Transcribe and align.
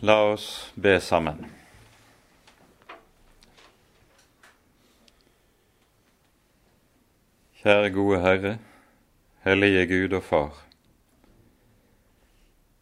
La 0.00 0.32
oss 0.32 0.72
be 0.74 0.98
sammen. 1.00 1.38
Kjære 7.56 7.92
gode 7.94 8.18
Herre, 8.20 8.52
hellige 9.46 9.86
Gud 9.88 10.16
og 10.18 10.22
Far. 10.26 10.58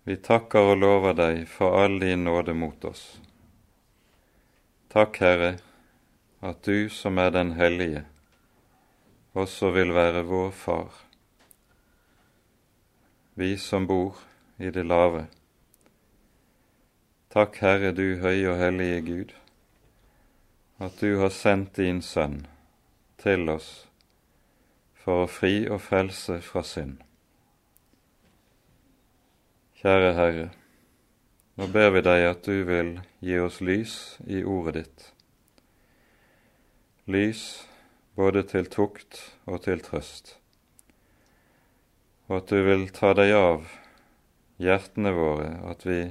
Vi 0.05 0.17
takker 0.17 0.73
og 0.73 0.81
lover 0.83 1.15
deg 1.21 1.45
for 1.47 1.79
all 1.85 2.01
din 2.03 2.27
nåde 2.27 2.57
mot 2.59 2.85
oss. 2.91 3.05
Takk, 4.91 5.23
Herre, 5.23 5.53
at 6.43 6.67
du 6.67 6.91
som 6.91 7.23
er 7.23 7.31
den 7.31 7.55
hellige, 7.55 8.03
også 9.39 9.71
vil 9.71 9.95
være 9.95 10.27
vår 10.27 10.51
Far. 10.51 11.01
Vi 13.39 13.55
som 13.57 13.87
bor 13.87 14.19
i 14.59 14.75
det 14.75 14.83
lave, 14.87 15.29
Takk, 17.35 17.57
Herre, 17.59 17.89
du 17.91 18.21
høye 18.23 18.47
og 18.47 18.61
hellige 18.61 19.01
Gud, 19.03 19.33
at 20.79 21.01
du 21.01 21.17
har 21.19 21.33
sendt 21.35 21.73
din 21.75 21.99
Sønn 21.99 22.45
til 23.19 23.51
oss 23.51 23.89
for 25.03 25.25
å 25.25 25.27
fri 25.27 25.65
og 25.67 25.83
frelse 25.83 26.39
fra 26.47 26.63
synd. 26.63 27.03
Kjære 29.83 30.15
Herre, 30.21 30.47
nå 31.59 31.71
ber 31.75 31.91
vi 31.99 32.07
deg 32.07 32.29
at 32.31 32.47
du 32.47 32.63
vil 32.71 32.97
gi 33.19 33.43
oss 33.43 33.59
lys 33.59 33.99
i 34.31 34.47
ordet 34.47 34.79
ditt. 34.79 35.11
Lys 37.11 37.47
både 38.15 38.47
til 38.47 38.71
tukt 38.71 39.25
og 39.51 39.65
til 39.67 39.83
trøst, 39.83 40.37
og 42.31 42.45
at 42.45 42.53
du 42.55 42.63
vil 42.71 42.93
ta 42.95 43.11
deg 43.19 43.35
av 43.35 43.73
hjertene 44.63 45.19
våre, 45.19 45.57
at 45.67 45.83
vi 45.83 46.05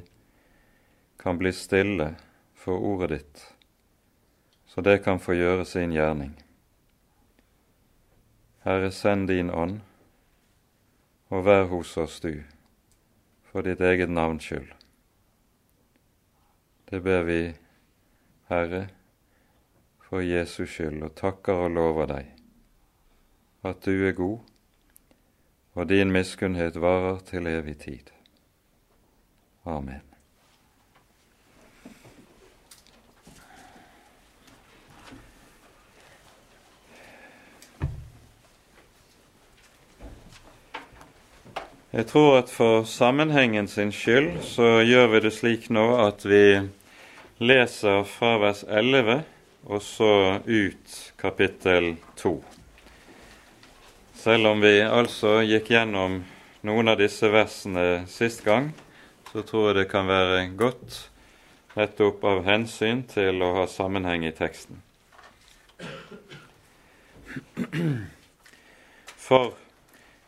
kan 1.23 1.37
bli 1.37 1.53
stille 1.53 2.15
for 2.53 2.77
ordet 2.77 3.09
ditt, 3.09 3.53
så 4.66 4.81
det 4.81 4.97
kan 5.05 5.19
få 5.19 5.33
gjøre 5.33 5.65
sin 5.65 5.95
gjerning. 5.95 6.33
Herre, 8.63 8.91
send 8.91 9.27
din 9.31 9.52
ånd, 9.52 9.80
og 11.31 11.45
vær 11.47 11.69
hos 11.71 11.95
oss 11.97 12.19
du, 12.19 12.43
for 13.47 13.63
ditt 13.63 13.81
eget 13.81 14.11
navns 14.11 14.43
skyld. 14.43 14.69
Det 16.91 16.99
ber 17.03 17.23
vi, 17.23 17.41
Herre, 18.52 18.85
for 20.03 20.19
Jesus 20.19 20.75
skyld, 20.75 21.03
og 21.03 21.15
takker 21.15 21.65
og 21.65 21.75
lover 21.80 22.11
deg 22.11 22.33
at 23.63 23.85
du 23.85 24.08
er 24.08 24.11
god, 24.11 24.39
og 25.73 25.89
din 25.89 26.11
miskunnhet 26.11 26.81
varer 26.81 27.23
til 27.23 27.47
evig 27.47 27.77
tid. 27.77 28.11
Amen. 29.65 30.12
Jeg 41.94 42.08
tror 42.09 42.39
at 42.39 42.49
for 42.49 42.88
sammenhengen 42.89 43.67
sin 43.69 43.91
skyld 43.94 44.39
så 44.49 44.80
gjør 44.81 45.11
vi 45.11 45.19
det 45.22 45.31
slik 45.36 45.67
nå 45.69 45.83
at 46.02 46.23
vi 46.25 46.45
leser 47.38 48.02
fra 48.09 48.31
vers 48.41 48.63
11 48.66 49.19
og 49.69 49.83
så 49.86 50.09
ut 50.41 50.95
kapittel 51.21 51.91
2. 52.17 52.33
Selv 54.23 54.49
om 54.55 54.66
vi 54.66 54.73
altså 54.81 55.36
gikk 55.45 55.69
gjennom 55.75 56.23
noen 56.66 56.89
av 56.89 56.97
disse 56.97 57.30
versene 57.30 58.08
sist 58.09 58.41
gang, 58.41 58.71
så 59.30 59.45
tror 59.45 59.69
jeg 59.69 59.83
det 59.83 59.88
kan 59.94 60.09
være 60.09 60.47
godt 60.58 60.97
nettopp 61.77 62.25
av 62.25 62.41
hensyn 62.49 63.05
til 63.05 63.45
å 63.45 63.53
ha 63.59 63.69
sammenheng 63.69 64.25
i 64.25 64.33
teksten. 64.33 64.81
For 69.30 69.54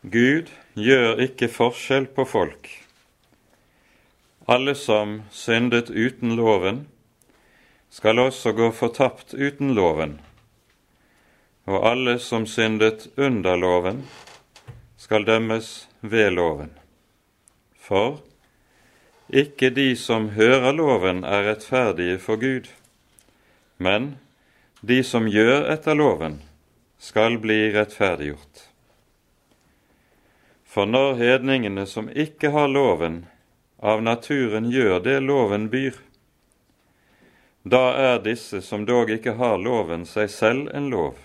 Gud 0.05 0.51
gjør 0.77 1.17
ikke 1.23 1.47
forskjell 1.49 2.03
på 2.13 2.27
folk. 2.29 2.67
Alle 4.45 4.75
som 4.77 5.15
syndet 5.33 5.87
uten 5.89 6.35
loven, 6.37 6.83
skal 7.89 8.19
også 8.21 8.51
gå 8.53 8.67
fortapt 8.75 9.33
uten 9.33 9.71
loven, 9.73 10.19
og 11.65 11.87
alle 11.89 12.19
som 12.21 12.45
syndet 12.45 13.07
under 13.17 13.57
loven, 13.57 14.03
skal 15.01 15.25
dømmes 15.25 15.71
ved 16.01 16.35
loven. 16.37 16.69
For 17.81 18.19
ikke 19.33 19.71
de 19.73 19.87
som 19.97 20.29
hører 20.37 20.69
loven, 20.77 21.23
er 21.23 21.49
rettferdige 21.49 22.19
for 22.21 22.37
Gud, 22.37 22.69
men 23.81 24.19
de 24.85 25.01
som 25.01 25.25
gjør 25.25 25.65
etter 25.73 25.97
loven, 25.97 26.43
skal 27.01 27.41
bli 27.41 27.71
rettferdiggjort. 27.73 28.74
For 30.75 30.83
når 30.85 31.13
hedningene 31.15 31.85
som 31.87 32.09
ikke 32.11 32.49
har 32.51 32.67
loven, 32.67 33.21
av 33.79 34.01
naturen 34.03 34.65
gjør 34.67 34.97
det 35.05 35.21
loven 35.23 35.69
byr, 35.71 35.95
da 37.63 37.93
er 37.95 38.17
disse 38.25 38.59
som 38.61 38.83
dog 38.85 39.07
ikke 39.13 39.37
har 39.39 39.55
loven, 39.55 40.03
seg 40.03 40.27
selv 40.33 40.73
en 40.75 40.89
lov. 40.91 41.21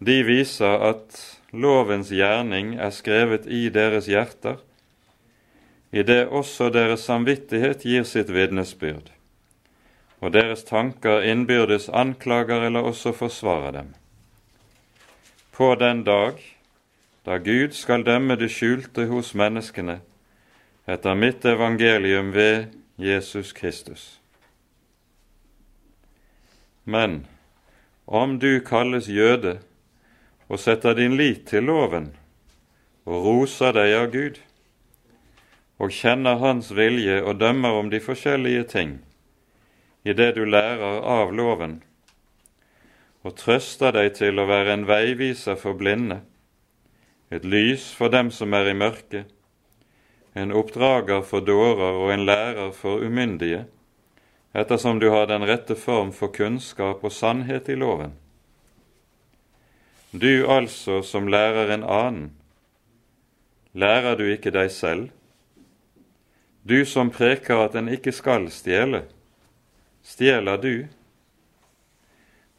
De 0.00 0.16
viser 0.24 0.86
at 0.88 1.18
lovens 1.52 2.08
gjerning 2.16 2.72
er 2.80 2.94
skrevet 2.96 3.44
i 3.44 3.66
deres 3.74 4.08
hjerter, 4.08 4.56
i 5.92 6.00
det 6.00 6.24
også 6.32 6.70
deres 6.72 7.04
samvittighet 7.04 7.84
gir 7.84 8.08
sitt 8.08 8.32
vitnesbyrd, 8.32 9.12
og 10.24 10.32
deres 10.32 10.64
tanker 10.64 11.28
innbyrdes 11.28 11.90
anklager 11.92 12.64
eller 12.70 12.88
også 12.88 13.12
forsvarer 13.20 13.76
dem. 13.82 13.94
På 15.52 15.74
den 15.76 16.06
dag 16.08 16.40
da 17.26 17.38
Gud 17.38 17.74
skal 17.78 18.04
dømme 18.06 18.36
det 18.36 18.50
skjulte 18.50 19.06
hos 19.10 19.34
menneskene 19.38 20.00
etter 20.90 21.14
mitt 21.14 21.44
evangelium 21.46 22.32
ved 22.34 22.72
Jesus 22.98 23.52
Kristus. 23.52 24.20
Men 26.84 27.26
om 28.06 28.38
du 28.38 28.60
kalles 28.60 29.08
jøde 29.08 29.58
og 30.48 30.58
setter 30.58 30.94
din 30.98 31.14
lit 31.16 31.46
til 31.46 31.62
loven 31.70 32.10
og 33.06 33.24
roser 33.24 33.72
deg 33.74 33.94
av 33.98 34.10
Gud, 34.12 34.40
og 35.82 35.90
kjenner 35.90 36.38
Hans 36.38 36.70
vilje 36.74 37.22
og 37.22 37.40
dømmer 37.40 37.78
om 37.78 37.88
de 37.90 37.98
forskjellige 38.02 38.66
ting 38.70 38.92
i 40.04 40.14
det 40.14 40.34
du 40.36 40.44
lærer 40.44 41.02
av 41.06 41.32
loven, 41.34 41.80
og 43.22 43.34
trøster 43.38 43.94
deg 43.94 44.12
til 44.18 44.38
å 44.38 44.46
være 44.50 44.76
en 44.76 44.86
veiviser 44.86 45.58
for 45.58 45.78
blinde, 45.78 46.20
et 47.32 47.44
lys 47.44 47.86
for 47.96 48.12
dem 48.12 48.30
som 48.30 48.52
er 48.52 48.68
i 48.68 48.76
mørket, 48.76 49.28
en 50.36 50.52
oppdrager 50.52 51.22
for 51.24 51.44
dårer 51.44 52.00
og 52.02 52.10
en 52.12 52.24
lærer 52.28 52.72
for 52.76 53.00
umyndige, 53.04 53.64
ettersom 54.52 55.00
du 55.00 55.08
har 55.12 55.30
den 55.30 55.44
rette 55.48 55.76
form 55.76 56.12
for 56.12 56.32
kunnskap 56.32 57.04
og 57.04 57.12
sannhet 57.12 57.68
i 57.72 57.76
loven. 57.76 58.12
Du 60.12 60.44
altså 60.44 61.00
som 61.02 61.28
lærer 61.28 61.72
en 61.72 61.84
annen, 61.88 62.26
lærer 63.72 64.16
du 64.20 64.26
ikke 64.28 64.52
deg 64.52 64.68
selv? 64.70 65.06
Du 66.68 66.84
som 66.84 67.10
preker 67.10 67.64
at 67.64 67.76
en 67.80 67.88
ikke 67.88 68.12
skal 68.12 68.50
stjele, 68.52 69.06
stjeler 70.04 70.60
du? 70.60 70.74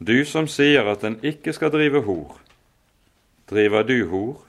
Du 0.02 0.24
som 0.26 0.50
sier 0.50 0.90
at 0.90 1.06
en 1.06 1.20
ikke 1.22 1.54
skal 1.54 1.70
drive 1.70 2.02
hor, 2.02 2.34
driver 3.46 3.86
du 3.86 4.00
hor? 4.10 4.42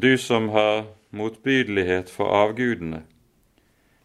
Du 0.00 0.18
som 0.18 0.48
har 0.48 0.84
motbydelighet 1.10 2.10
for 2.10 2.30
avgudene, 2.30 3.00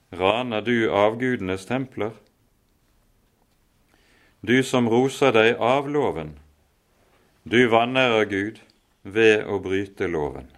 raner 0.10 0.62
du 0.66 0.90
avgudenes 0.90 1.68
templer? 1.70 2.16
Du 4.42 4.64
som 4.64 4.90
roser 4.90 5.36
deg 5.36 5.60
av 5.62 5.90
loven, 5.90 6.32
du 7.44 7.68
vanærer 7.70 8.26
Gud 8.32 8.64
ved 9.04 9.46
å 9.46 9.60
bryte 9.62 10.10
loven. 10.10 10.50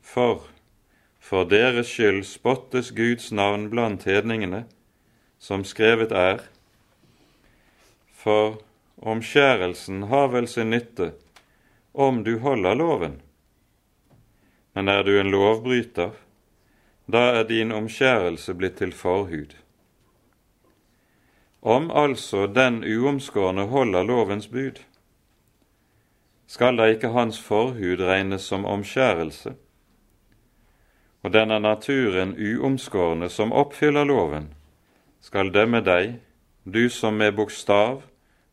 For 0.00 0.46
for 1.24 1.44
deres 1.48 1.92
skyld 1.92 2.24
spottes 2.28 2.90
Guds 2.96 3.30
navn 3.32 3.68
blant 3.72 4.08
hedningene, 4.08 4.62
som 5.36 5.64
skrevet 5.64 6.12
er. 6.12 6.40
For 8.16 8.58
omskjærelsen 8.96 10.08
har 10.08 10.32
vel 10.32 10.48
sin 10.48 10.72
nytte 10.72 11.12
om 11.92 12.24
du 12.24 12.38
holder 12.44 12.80
loven. 12.80 13.20
Men 14.74 14.88
er 14.88 15.02
du 15.02 15.12
en 15.20 15.30
lovbryter, 15.30 16.10
da 17.06 17.24
er 17.38 17.44
din 17.48 17.72
omskjærelse 17.72 18.54
blitt 18.54 18.78
til 18.80 18.92
forhud. 18.92 19.54
Om 21.62 21.90
altså 21.90 22.46
den 22.46 22.82
uomskårne 22.84 23.66
holder 23.70 24.02
lovens 24.02 24.48
bud, 24.48 24.80
skal 26.46 26.76
da 26.76 26.90
ikke 26.92 27.14
hans 27.14 27.40
forhud 27.40 28.00
regnes 28.00 28.42
som 28.42 28.64
omskjærelse? 28.64 29.54
og 31.24 31.32
den 31.32 31.50
er 31.50 31.58
naturen 31.58 32.34
uomskårne 32.36 33.30
som 33.32 33.52
oppfyller 33.52 34.04
loven, 34.04 34.50
skal 35.24 35.52
dømme 35.52 35.80
deg, 35.80 36.18
du 36.68 36.88
som 36.92 37.16
med 37.16 37.32
bokstav 37.32 38.02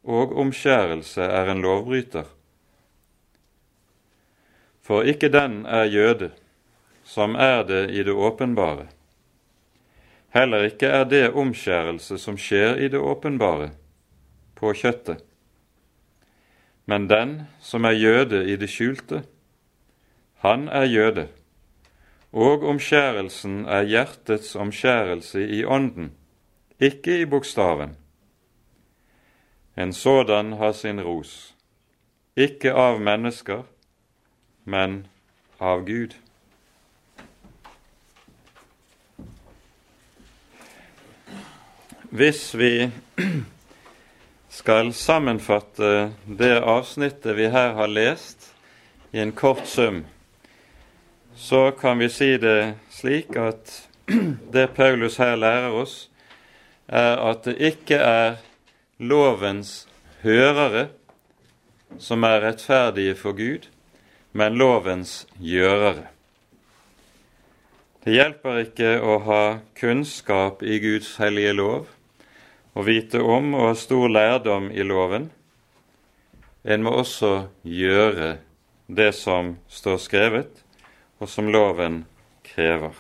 og 0.04 0.36
omskjærelse 0.40 1.22
er 1.22 1.52
en 1.52 1.62
lovbryter. 1.62 2.30
For 4.82 5.04
ikke 5.04 5.30
den 5.30 5.66
er 5.66 5.84
jøde, 5.84 6.32
som 7.04 7.36
er 7.36 7.64
det 7.64 7.90
i 7.92 8.04
det 8.04 8.14
åpenbare. 8.14 8.88
Heller 10.34 10.64
ikke 10.64 10.88
er 10.88 11.04
det 11.04 11.34
omskjærelse 11.34 12.18
som 12.18 12.38
skjer 12.38 12.80
i 12.80 12.88
det 12.88 13.00
åpenbare, 13.00 13.72
på 14.56 14.74
kjøttet. 14.74 15.24
Men 16.86 17.10
den 17.10 17.42
som 17.60 17.86
er 17.86 17.98
jøde 17.98 18.46
i 18.50 18.56
det 18.56 18.70
skjulte, 18.70 19.24
han 20.42 20.68
er 20.68 20.88
jøde, 20.90 21.28
og 22.32 22.64
omskjærelsen 22.64 23.66
er 23.66 23.84
hjertets 23.84 24.56
omskjærelse 24.56 25.44
i 25.48 25.64
ånden, 25.66 26.14
ikke 26.80 27.20
i 27.22 27.26
bokstaven. 27.26 27.98
En 29.78 29.94
sådan 29.94 30.54
har 30.54 30.72
sin 30.72 31.02
ros, 31.02 31.56
ikke 32.36 32.74
av 32.74 33.00
mennesker, 33.00 33.64
men 34.64 35.08
av 35.58 35.86
Gud. 35.86 36.16
Hvis 42.10 42.56
vi 42.56 42.92
skal 44.50 44.94
sammenfatte 44.94 46.12
det 46.26 46.58
avsnittet 46.60 47.38
vi 47.38 47.48
her 47.54 47.74
har 47.78 47.88
lest, 47.88 48.52
i 49.12 49.20
en 49.20 49.32
kort 49.32 49.68
sum, 49.68 50.06
så 51.36 51.72
kan 51.72 51.98
vi 52.00 52.10
si 52.10 52.38
det 52.38 52.74
slik 52.90 53.36
at 53.36 53.90
det 54.52 54.68
Paulus 54.76 55.18
her 55.18 55.36
lærer 55.36 55.72
oss, 55.72 56.10
er 56.88 57.20
at 57.32 57.44
det 57.48 57.58
ikke 57.72 57.96
er 57.96 58.40
lovens 59.00 59.88
hørere 60.24 60.88
som 62.00 62.24
er 62.24 62.44
rettferdige 62.44 63.16
for 63.20 63.36
Gud, 63.36 63.68
men 64.32 64.58
lovens 64.60 65.26
gjørere. 65.40 66.08
Det 68.02 68.16
hjelper 68.16 68.64
ikke 68.64 68.96
å 69.04 69.20
ha 69.28 69.44
kunnskap 69.78 70.64
i 70.66 70.80
Guds 70.82 71.14
hellige 71.22 71.54
lov, 71.54 71.92
å 72.74 72.86
vite 72.88 73.22
om 73.22 73.54
og 73.54 73.68
ha 73.68 73.76
stor 73.78 74.10
lærdom 74.10 74.72
i 74.72 74.82
loven. 74.88 75.30
En 76.64 76.82
må 76.86 76.96
også 77.04 77.52
gjøre 77.68 78.40
det 78.88 79.12
som 79.18 79.56
står 79.70 80.02
skrevet, 80.02 80.52
og 81.22 81.30
som 81.30 81.52
loven 81.54 82.04
krever. 82.48 82.96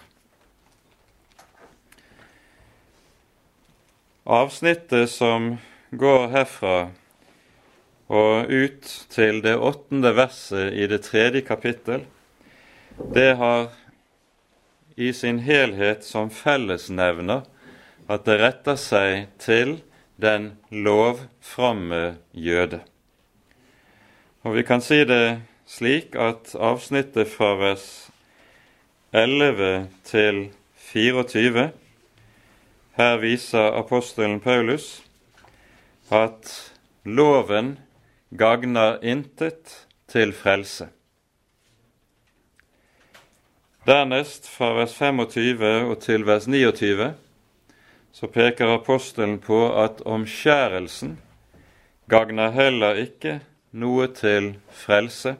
Avsnittet 4.21 5.09
som 5.09 5.55
går 5.89 6.27
herfra 6.35 6.91
og 8.11 8.51
ut 8.51 8.87
til 9.09 9.39
det 9.43 9.55
åttende 9.55 10.11
verset 10.17 10.73
i 10.75 10.87
det 10.91 10.99
tredje 11.05 11.41
kapittel, 11.47 12.03
det 13.15 13.37
har 13.39 13.69
i 14.99 15.13
sin 15.15 15.39
helhet 15.39 16.03
som 16.03 16.29
fellesnevner 16.29 17.45
at 18.11 18.25
det 18.27 18.39
retter 18.41 18.75
seg 18.75 19.29
til 19.39 19.77
den 20.21 20.51
lovframme 20.69 22.17
jøde. 22.35 22.81
Og 24.43 24.55
Vi 24.55 24.63
kan 24.67 24.81
si 24.81 25.03
det 25.05 25.41
slik 25.65 26.15
at 26.19 26.55
avsnittet 26.59 27.29
fra 27.31 27.53
vers 27.55 28.09
11 29.13 29.87
til 30.03 30.49
24 30.75 31.69
Her 32.97 33.17
viser 33.17 33.71
apostelen 33.79 34.39
Paulus 34.39 35.03
at 36.11 36.73
loven 37.05 37.77
gagner 38.31 38.99
intet 39.03 39.87
til 40.07 40.31
frelse. 40.33 40.87
Dernest, 43.85 44.47
fra 44.47 44.71
vers 44.77 44.93
25 44.95 45.89
og 45.89 45.99
til 45.99 46.25
vers 46.25 46.47
29, 46.47 47.13
så 48.11 48.27
peker 48.27 48.75
apostelen 48.75 49.39
på 49.41 49.63
at 49.83 50.03
omskjærelsen 50.05 51.17
gagner 52.11 52.51
heller 52.55 52.99
ikke 53.01 53.39
noe 53.71 54.07
til 54.15 54.53
frelse. 54.69 55.35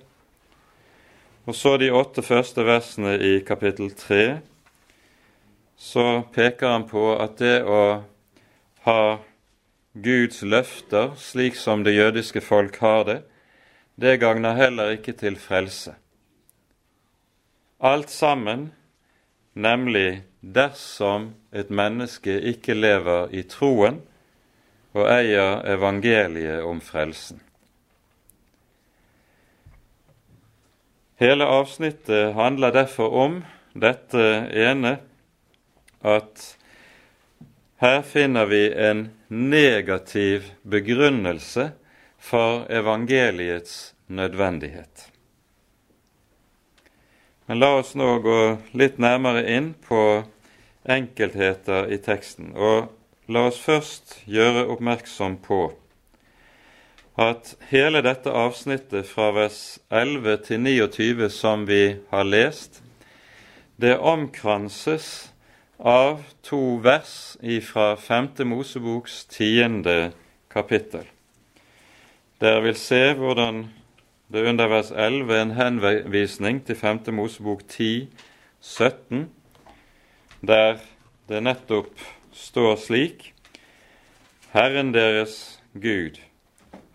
Og 1.45 1.55
så 1.55 1.77
de 1.77 1.91
åtte 1.93 2.23
første 2.25 2.65
versene 2.65 3.17
i 3.19 3.39
kapittel 3.45 3.91
3, 3.95 4.39
så 5.77 6.23
peker 6.33 6.75
han 6.75 6.87
på 6.89 7.11
at 7.17 7.39
det 7.41 7.57
å 7.65 7.81
ha 8.85 9.01
Guds 9.93 10.41
løfter 10.41 11.15
slik 11.19 11.57
som 11.59 11.83
det 11.83 11.95
jødiske 11.97 12.41
folk 12.41 12.77
har 12.79 13.03
det, 13.07 13.17
det 13.99 14.19
gagner 14.21 14.55
heller 14.55 14.95
ikke 14.95 15.13
til 15.19 15.35
frelse. 15.35 15.93
Alt 17.81 18.09
sammen, 18.09 18.71
nemlig 19.53 20.23
dersom 20.41 21.33
et 21.51 21.69
menneske 21.69 22.37
ikke 22.53 22.73
lever 22.73 23.33
i 23.35 23.43
troen 23.43 23.99
og 24.95 25.07
eier 25.11 25.59
evangeliet 25.73 26.63
om 26.63 26.79
frelsen. 26.83 27.41
Hele 31.21 31.45
avsnittet 31.45 32.33
handler 32.33 32.71
derfor 32.73 33.11
om 33.13 33.41
dette 33.77 34.23
ene 34.57 34.95
at 36.01 36.47
her 37.81 38.01
finner 38.01 38.45
vi 38.45 38.73
en 38.73 39.09
negativ 39.27 40.51
begrunnelse 40.61 41.71
for 42.19 42.67
evangeliets 42.69 43.95
nødvendighet. 44.07 45.07
Men 47.45 47.59
la 47.59 47.71
oss 47.79 47.95
nå 47.97 48.19
gå 48.21 48.37
litt 48.77 49.01
nærmere 49.01 49.41
inn 49.49 49.71
på 49.87 50.21
enkeltheter 50.85 51.89
i 51.89 51.97
teksten. 51.97 52.53
Og 52.53 52.93
la 53.33 53.47
oss 53.49 53.57
først 53.65 54.19
gjøre 54.29 54.67
oppmerksom 54.69 55.39
på 55.41 55.63
at 57.17 57.55
hele 57.73 58.05
dette 58.05 58.29
avsnittet 58.29 59.09
fra 59.09 59.31
vers 59.33 59.79
11 59.89 60.37
til 60.45 60.61
29 60.69 61.33
som 61.33 61.65
vi 61.65 61.97
har 62.13 62.29
lest, 62.29 62.83
det 63.81 63.97
omkranses 63.97 65.31
av 65.81 66.21
to 66.45 66.77
vers 66.83 67.37
ifra 67.41 67.95
femte 67.97 68.45
Moseboks 68.45 69.25
tiende 69.25 70.11
kapittel. 70.51 71.07
Dere 72.41 72.61
vil 72.67 72.77
se 72.77 73.13
hvordan 73.17 73.63
det 74.31 74.45
under 74.47 74.69
vers 74.69 74.91
11 74.91 75.33
er 75.33 75.41
en 75.41 75.55
henvisning 75.57 76.61
til 76.65 76.77
femte 76.77 77.11
Mosebok 77.11 77.65
10, 77.67 78.09
17, 78.61 79.29
der 80.41 80.77
det 81.29 81.43
nettopp 81.43 81.91
står 82.33 82.75
slik 82.75 83.33
Herren 84.53 84.93
deres 84.93 85.61
Gud, 85.73 86.19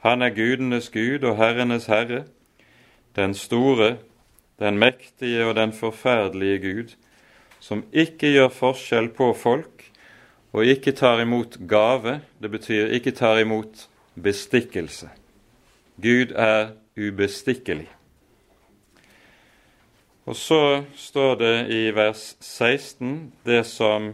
han 0.05 0.23
er 0.23 0.31
gudenes 0.31 0.91
Gud 0.93 1.25
og 1.25 1.37
herrenes 1.37 1.87
herre, 1.91 2.25
den 3.17 3.35
store, 3.35 3.97
den 4.61 4.79
mektige 4.79 5.47
og 5.47 5.55
den 5.57 5.73
forferdelige 5.73 6.59
Gud, 6.59 6.97
som 7.67 7.83
ikke 7.91 8.31
gjør 8.31 8.53
forskjell 8.55 9.09
på 9.17 9.33
folk, 9.35 9.83
og 10.55 10.69
ikke 10.71 10.95
tar 10.97 11.21
imot 11.25 11.59
gave. 11.69 12.21
Det 12.39 12.51
betyr 12.53 12.93
ikke 12.95 13.15
tar 13.17 13.41
imot 13.43 13.89
bestikkelse. 14.15 15.11
Gud 15.99 16.33
er 16.37 16.77
ubestikkelig. 16.97 17.89
Og 20.27 20.37
så 20.37 20.85
står 20.99 21.35
det 21.43 21.57
i 21.75 21.83
vers 21.95 22.37
16 22.41 23.33
det 23.47 23.63
som 23.67 24.09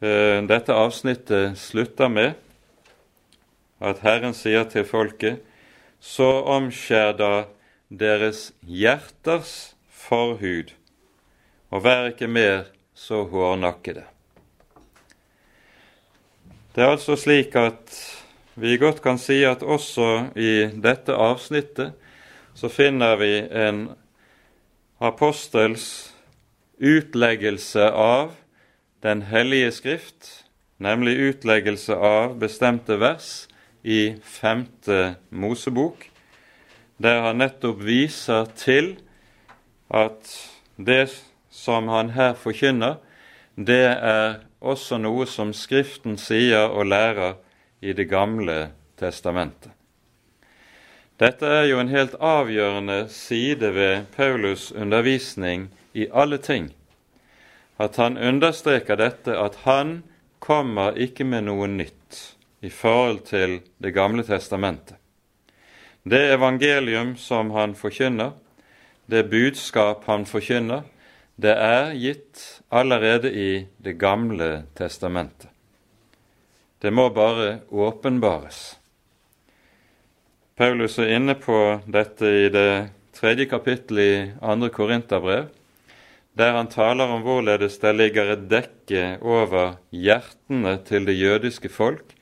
eh, 0.00 0.38
dette 0.48 0.72
avsnittet 0.72 1.58
slutter 1.60 2.08
med, 2.08 2.36
at 3.82 4.00
Herren 4.04 4.36
sier 4.36 4.64
til 4.70 4.86
folket, 4.88 5.42
så 6.00 6.28
omskjær 6.54 7.16
da 7.18 7.32
deres 7.90 8.50
hjerters 8.64 9.74
forhud 9.90 10.72
og 11.72 11.84
vær 11.84 12.10
ikke 12.12 12.28
mer 12.28 12.66
så 12.94 13.22
hårnakkede. 13.24 14.04
Det 16.72 16.84
er 16.84 16.92
altså 16.92 17.16
slik 17.16 17.56
at 17.56 17.96
vi 18.54 18.76
godt 18.80 19.00
kan 19.04 19.18
si 19.20 19.42
at 19.48 19.64
også 19.64 20.34
i 20.36 20.68
dette 20.84 21.16
avsnittet 21.16 21.96
så 22.54 22.68
finner 22.68 23.16
vi 23.20 23.32
en 23.40 23.86
apostels 25.00 26.12
utleggelse 26.78 27.88
av 27.90 28.36
Den 29.02 29.24
hellige 29.26 29.72
skrift, 29.74 30.44
nemlig 30.78 31.16
utleggelse 31.18 31.96
av 31.96 32.36
bestemte 32.38 32.94
vers 33.00 33.48
i 33.82 34.14
femte 34.22 35.16
Mosebok, 35.34 36.04
der 37.02 37.18
han 37.24 37.42
nettopp 37.42 37.82
viser 37.82 38.46
til 38.54 38.92
at 39.90 40.30
det 40.78 41.10
som 41.62 41.88
han 41.88 42.10
her 42.16 42.34
forkynner, 42.34 42.96
det 43.54 43.84
er 43.94 44.40
også 44.58 44.98
noe 44.98 45.28
som 45.30 45.52
Skriften 45.54 46.16
sier 46.18 46.70
og 46.70 46.88
lærer 46.90 47.36
i 47.82 47.92
Det 47.94 48.08
gamle 48.10 48.72
testamentet. 48.98 49.70
Dette 51.22 51.46
er 51.46 51.68
jo 51.70 51.78
en 51.78 51.92
helt 51.92 52.14
avgjørende 52.18 53.06
side 53.08 53.74
ved 53.74 54.06
Paulus' 54.16 54.72
undervisning 54.74 55.68
i 55.94 56.08
alle 56.12 56.38
ting, 56.38 56.72
at 57.78 57.96
han 57.96 58.18
understreker 58.18 58.98
dette 58.98 59.36
at 59.38 59.60
han 59.62 60.02
kommer 60.42 60.98
ikke 60.98 61.24
med 61.24 61.46
noe 61.46 61.68
nytt 61.70 62.22
i 62.62 62.70
forhold 62.70 63.20
til 63.28 63.60
Det 63.78 63.94
gamle 63.94 64.22
testamentet. 64.26 64.96
Det 66.02 66.32
evangelium 66.34 67.14
som 67.16 67.50
han 67.50 67.74
forkynner, 67.74 68.32
det 69.06 69.30
budskap 69.30 70.04
han 70.06 70.26
forkynner, 70.26 70.82
det 71.36 71.54
er 71.56 71.94
gitt 71.96 72.62
allerede 72.68 73.32
i 73.32 73.66
Det 73.78 73.92
gamle 73.98 74.64
testamentet. 74.74 75.48
Det 76.78 76.90
må 76.90 77.08
bare 77.14 77.60
åpenbares. 77.70 78.78
Paulus 80.56 80.98
er 80.98 81.14
inne 81.16 81.34
på 81.38 81.56
dette 81.86 82.26
i 82.26 82.48
det 82.52 82.90
tredje 83.14 83.46
kapittelet 83.46 84.02
i 84.02 84.32
andre 84.42 84.68
Korinterbrev, 84.70 85.46
der 86.34 86.56
han 86.56 86.68
taler 86.68 87.12
om 87.12 87.22
hvorledes 87.22 87.78
det 87.78 87.94
ligger 87.96 88.32
et 88.34 88.48
dekke 88.50 89.04
over 89.20 89.76
hjertene 89.92 90.76
til 90.84 91.06
det 91.06 91.16
jødiske 91.20 91.68
folk 91.68 92.14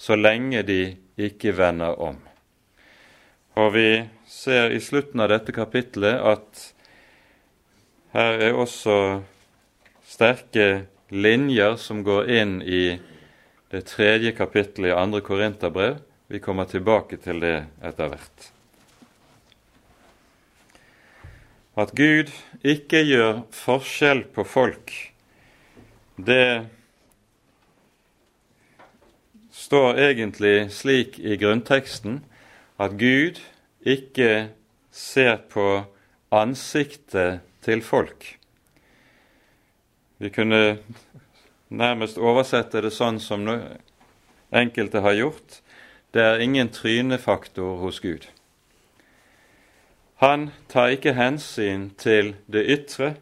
så 0.00 0.16
lenge 0.16 0.62
de 0.62 0.96
ikke 1.20 1.52
vender 1.58 1.98
om. 2.00 2.16
Og 3.60 3.74
vi 3.74 3.88
ser 4.30 4.72
i 4.72 4.80
slutten 4.80 5.20
av 5.20 5.28
dette 5.34 5.52
kapittelet 5.52 6.22
at 6.24 6.70
her 8.12 8.40
er 8.42 8.56
også 8.58 8.96
sterke 10.06 10.86
linjer 11.10 11.76
som 11.78 12.02
går 12.06 12.30
inn 12.30 12.56
i 12.62 12.98
det 13.70 13.84
tredje 13.86 14.32
kapittelet 14.34 14.90
i 14.90 14.96
andre 14.98 15.20
Korinterbrev, 15.22 16.00
vi 16.30 16.38
kommer 16.42 16.66
tilbake 16.70 17.18
til 17.22 17.42
det 17.42 17.56
etter 17.82 18.10
hvert. 18.10 18.48
At 21.78 21.94
Gud 21.94 22.32
ikke 22.66 23.02
gjør 23.06 23.44
forskjell 23.54 24.24
på 24.34 24.44
folk, 24.46 24.90
det 26.18 26.66
står 29.54 30.00
egentlig 30.02 30.56
slik 30.74 31.18
i 31.22 31.38
grunnteksten 31.40 32.20
at 32.80 32.98
Gud 33.00 33.38
ikke 33.86 34.50
ser 34.90 35.38
på 35.52 35.84
ansiktet 36.34 37.40
til 37.64 37.82
folk. 37.82 38.36
Vi 40.18 40.28
kunne 40.28 40.78
nærmest 41.68 42.18
oversette 42.18 42.82
det 42.82 42.92
sånn 42.92 43.20
som 43.22 43.46
enkelte 44.50 45.00
har 45.00 45.16
gjort, 45.16 45.60
det 46.10 46.22
er 46.22 46.42
ingen 46.42 46.68
trynefaktor 46.74 47.78
hos 47.78 48.00
Gud. 48.02 48.26
Han 50.20 50.50
tar 50.68 50.92
ikke 50.92 51.14
hensyn 51.16 51.90
til 51.96 52.34
det 52.50 52.66
ytre, 52.68 53.14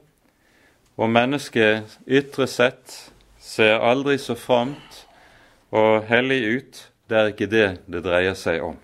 og 0.99 1.13
mennesket 1.15 1.99
ytre 2.11 2.49
sett 2.51 3.13
ser 3.39 3.79
aldri 3.79 4.17
så 4.19 4.35
fromt 4.35 5.05
og 5.71 6.09
hellig 6.09 6.41
ut. 6.57 6.81
Det 7.09 7.19
er 7.19 7.31
ikke 7.31 7.51
det 7.53 7.69
det 7.87 8.03
dreier 8.03 8.35
seg 8.35 8.65
om. 8.65 8.81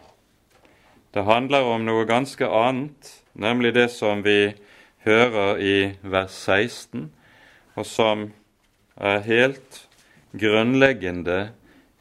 Det 1.15 1.25
handler 1.27 1.67
om 1.67 1.83
noe 1.87 2.07
ganske 2.07 2.47
annet, 2.47 3.11
nemlig 3.35 3.75
det 3.75 3.89
som 3.91 4.23
vi 4.23 4.55
hører 5.05 5.57
i 5.61 5.77
vers 6.03 6.33
16, 6.33 7.13
og 7.75 7.87
som 7.87 8.29
er 8.97 9.25
helt 9.27 9.89
grunnleggende 10.39 11.51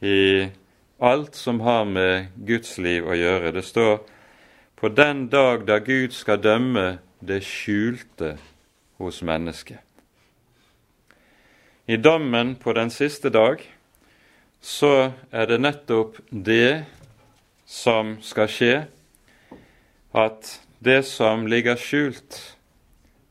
i 0.01 0.47
alt 1.03 1.35
som 1.35 1.59
har 1.59 1.83
med 1.83 2.31
Guds 2.47 2.77
liv 2.77 3.07
å 3.07 3.17
gjøre. 3.17 3.51
Det 3.51 3.65
står 3.65 3.97
på 4.79 4.89
den 4.89 5.27
dag 5.31 5.65
da 5.67 5.79
Gud 5.83 6.15
skal 6.15 6.41
dømme 6.43 6.97
det 7.23 7.41
skjulte 7.47 8.37
hos 8.99 9.21
mennesket. 9.23 9.79
I 11.87 11.97
dommen 11.99 12.55
på 12.55 12.73
den 12.73 12.89
siste 12.89 13.29
dag 13.29 13.59
så 14.63 15.11
er 15.31 15.49
det 15.51 15.59
nettopp 15.59 16.21
det 16.31 16.85
som 17.67 18.15
skal 18.23 18.47
skje, 18.47 18.75
at 20.15 20.51
det 20.83 21.01
som 21.07 21.47
ligger 21.47 21.75
skjult 21.79 22.39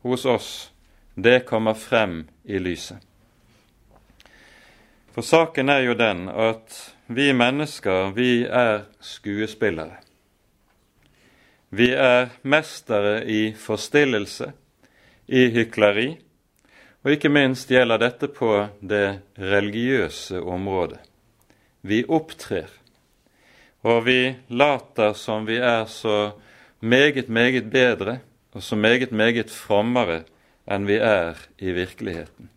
hos 0.02 0.24
oss, 0.24 0.72
det 1.14 1.44
kommer 1.46 1.74
frem 1.74 2.24
i 2.44 2.58
lyset. 2.58 2.98
For 5.12 5.22
saken 5.22 5.68
er 5.68 5.84
jo 5.84 5.94
den 5.94 6.28
at 6.28 6.78
vi 7.12 7.32
mennesker, 7.36 8.14
vi 8.16 8.44
er 8.48 8.86
skuespillere. 9.00 9.98
Vi 11.68 11.90
er 11.92 12.32
mestere 12.42 13.22
i 13.24 13.52
forstillelse, 13.56 14.52
i 15.26 15.46
hykleri, 15.52 16.08
og 17.02 17.12
ikke 17.12 17.32
minst 17.32 17.70
gjelder 17.72 18.00
dette 18.00 18.28
på 18.28 18.54
det 18.80 19.20
religiøse 19.36 20.40
området. 20.40 21.00
Vi 21.82 22.02
opptrer, 22.08 22.68
og 23.82 24.04
vi 24.06 24.34
later 24.48 25.12
som 25.18 25.46
vi 25.48 25.56
er 25.58 25.84
så 25.90 26.32
meget, 26.80 27.28
meget 27.28 27.70
bedre 27.70 28.20
og 28.52 28.62
så 28.62 28.76
meget, 28.76 29.12
meget 29.12 29.50
frommere 29.50 30.22
enn 30.70 30.86
vi 30.86 30.98
er 31.00 31.38
i 31.58 31.72
virkeligheten. 31.72 32.50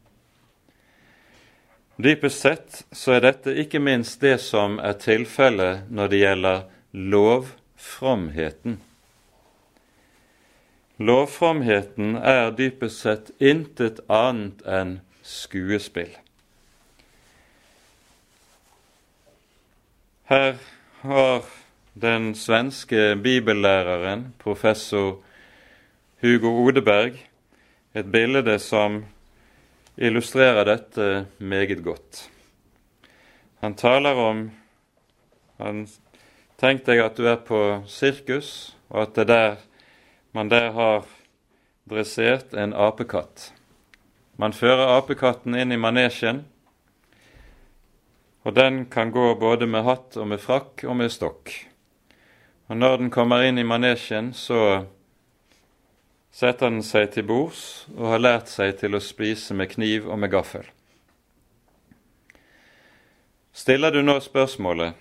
Dypest 1.96 2.42
sett 2.44 2.82
så 2.92 3.16
er 3.16 3.24
dette 3.24 3.54
ikke 3.56 3.80
minst 3.80 4.20
det 4.22 4.36
som 4.44 4.80
er 4.84 4.98
tilfellet 5.00 5.88
når 5.90 6.12
det 6.12 6.20
gjelder 6.20 6.66
lovfromheten. 6.92 8.82
Lovfromheten 11.00 12.16
er 12.20 12.52
dypest 12.56 13.04
sett 13.04 13.32
intet 13.40 14.02
annet 14.12 14.62
enn 14.68 14.98
skuespill. 15.24 16.12
Her 20.28 20.56
har 21.02 21.48
den 21.94 22.34
svenske 22.36 23.14
bibellæreren, 23.24 24.34
professor 24.40 25.22
Hugo 26.26 26.50
Odeberg, 26.66 27.20
et 27.94 28.08
bilde 28.10 28.56
som 28.58 29.04
illustrerer 29.94 30.66
dette 30.66 31.10
meget 31.38 31.84
godt. 31.86 32.24
Han 33.62 33.76
taler 33.78 34.18
om 34.18 34.40
han, 35.60 35.84
Tenk 36.58 36.82
deg 36.88 37.04
at 37.04 37.20
du 37.20 37.28
er 37.30 37.38
på 37.46 37.60
sirkus, 37.86 38.74
og 38.90 39.04
at 39.04 39.20
det 39.20 39.28
der, 39.30 39.60
man 40.34 40.50
der 40.50 40.72
har 40.74 41.06
dressert 41.86 42.58
en 42.58 42.74
apekatt. 42.74 43.52
Man 44.42 44.58
fører 44.58 44.96
apekatten 44.96 45.54
inn 45.54 45.76
i 45.76 45.78
manesjen, 45.78 46.42
og 48.42 48.58
den 48.58 48.88
kan 48.90 49.14
gå 49.14 49.30
både 49.38 49.70
med 49.70 49.86
hatt 49.86 50.18
og 50.18 50.32
med 50.34 50.42
frakk 50.42 50.88
og 50.90 50.98
med 51.04 51.14
stokk. 51.14 51.54
Og 52.66 52.82
når 52.82 52.98
den 53.04 53.14
kommer 53.14 53.46
inn 53.46 53.62
i 53.62 53.68
manesjen, 53.68 54.34
så 54.34 54.88
setter 56.36 56.68
den 56.68 56.84
seg 56.84 57.14
til 57.14 57.28
bords 57.30 57.86
og 57.96 58.10
har 58.12 58.24
lært 58.24 58.50
seg 58.52 58.74
til 58.82 58.98
å 58.98 59.04
spise 59.04 59.56
med 59.56 59.72
kniv 59.72 60.10
og 60.10 60.20
med 60.20 60.34
gaffel. 60.34 60.66
Stiller 63.56 63.96
du 63.96 64.02
nå 64.04 64.18
spørsmålet 64.20 65.00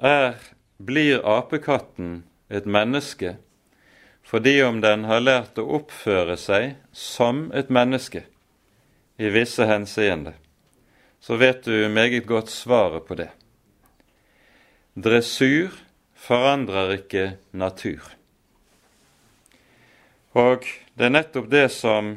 er 0.00 0.38
blir 0.78 1.20
apekatten 1.26 2.22
et 2.48 2.64
menneske 2.64 3.36
fordi 4.28 4.62
om 4.64 4.80
den 4.80 5.04
har 5.08 5.20
lært 5.24 5.60
å 5.60 5.66
oppføre 5.80 6.36
seg 6.40 6.76
som 6.92 7.46
et 7.56 7.68
menneske 7.72 8.24
i 9.18 9.30
visse 9.32 9.64
henseende, 9.66 10.34
så 11.20 11.36
vet 11.40 11.64
du 11.64 11.88
meget 11.88 12.28
godt 12.28 12.52
svaret 12.52 13.08
på 13.08 13.16
det. 13.18 13.30
Dressur 14.94 15.72
forandrer 16.14 16.98
ikke 16.98 17.24
natur. 17.56 18.17
Og 20.38 20.66
det 20.94 21.08
er 21.08 21.14
nettopp 21.14 21.48
det 21.50 21.66
som 21.74 22.16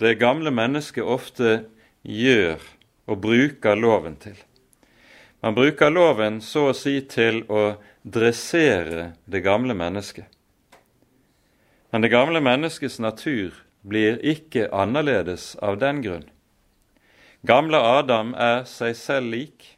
det 0.00 0.16
gamle 0.20 0.52
mennesket 0.54 1.04
ofte 1.04 1.64
gjør 2.02 2.62
og 3.08 3.20
bruker 3.24 3.76
loven 3.76 4.16
til. 4.20 4.36
Man 5.44 5.54
bruker 5.54 5.92
loven 5.92 6.40
så 6.42 6.70
å 6.70 6.76
si 6.76 6.98
til 7.06 7.44
å 7.52 7.78
dressere 8.02 9.12
det 9.28 9.44
gamle 9.44 9.76
mennesket. 9.76 10.26
Men 11.92 12.04
det 12.04 12.12
gamle 12.12 12.40
menneskets 12.44 12.98
natur 13.00 13.54
blir 13.86 14.18
ikke 14.24 14.68
annerledes 14.74 15.54
av 15.64 15.78
den 15.80 16.02
grunn. 16.04 16.26
Gamle 17.46 17.78
Adam 17.78 18.34
er 18.34 18.64
seg 18.68 18.96
selv 18.98 19.30
lik. 19.32 19.76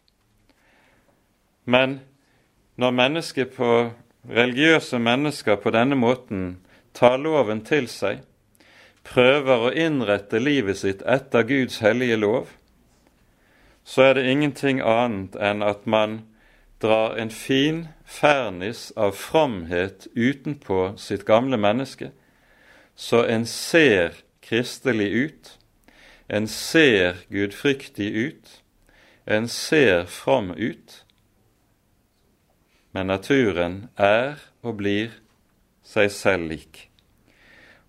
Men 1.64 2.00
når 2.80 2.96
religiøse 4.30 4.98
mennesker 4.98 5.56
på 5.60 5.70
denne 5.74 5.96
måten 5.96 6.58
tar 7.00 7.16
loven 7.18 7.62
til 7.64 7.88
seg, 7.88 8.20
prøver 9.08 9.66
å 9.66 9.72
innrette 9.72 10.40
livet 10.40 10.82
sitt 10.82 11.04
etter 11.08 11.46
Guds 11.48 11.80
hellige 11.80 12.18
lov, 12.20 12.50
så 13.84 14.10
er 14.10 14.18
det 14.18 14.26
ingenting 14.28 14.82
annet 14.84 15.38
enn 15.40 15.64
at 15.64 15.86
man 15.88 16.20
drar 16.80 17.16
en 17.16 17.32
fin 17.32 17.86
fernis 18.04 18.90
av 18.96 19.16
fromhet 19.16 20.06
utenpå 20.14 20.94
sitt 21.00 21.24
gamle 21.28 21.56
menneske, 21.60 22.10
så 22.96 23.24
en 23.24 23.46
ser 23.48 24.20
kristelig 24.44 25.10
ut, 25.10 25.54
en 26.28 26.48
ser 26.48 27.24
gudfryktig 27.32 28.10
ut, 28.12 28.60
en 29.26 29.48
ser 29.48 30.04
from 30.04 30.52
ut, 30.52 31.00
men 32.92 33.06
naturen 33.06 33.88
er 33.96 34.40
og 34.62 34.76
blir 34.82 35.16
seg 35.86 36.10
selv 36.12 36.50
lik. 36.52 36.89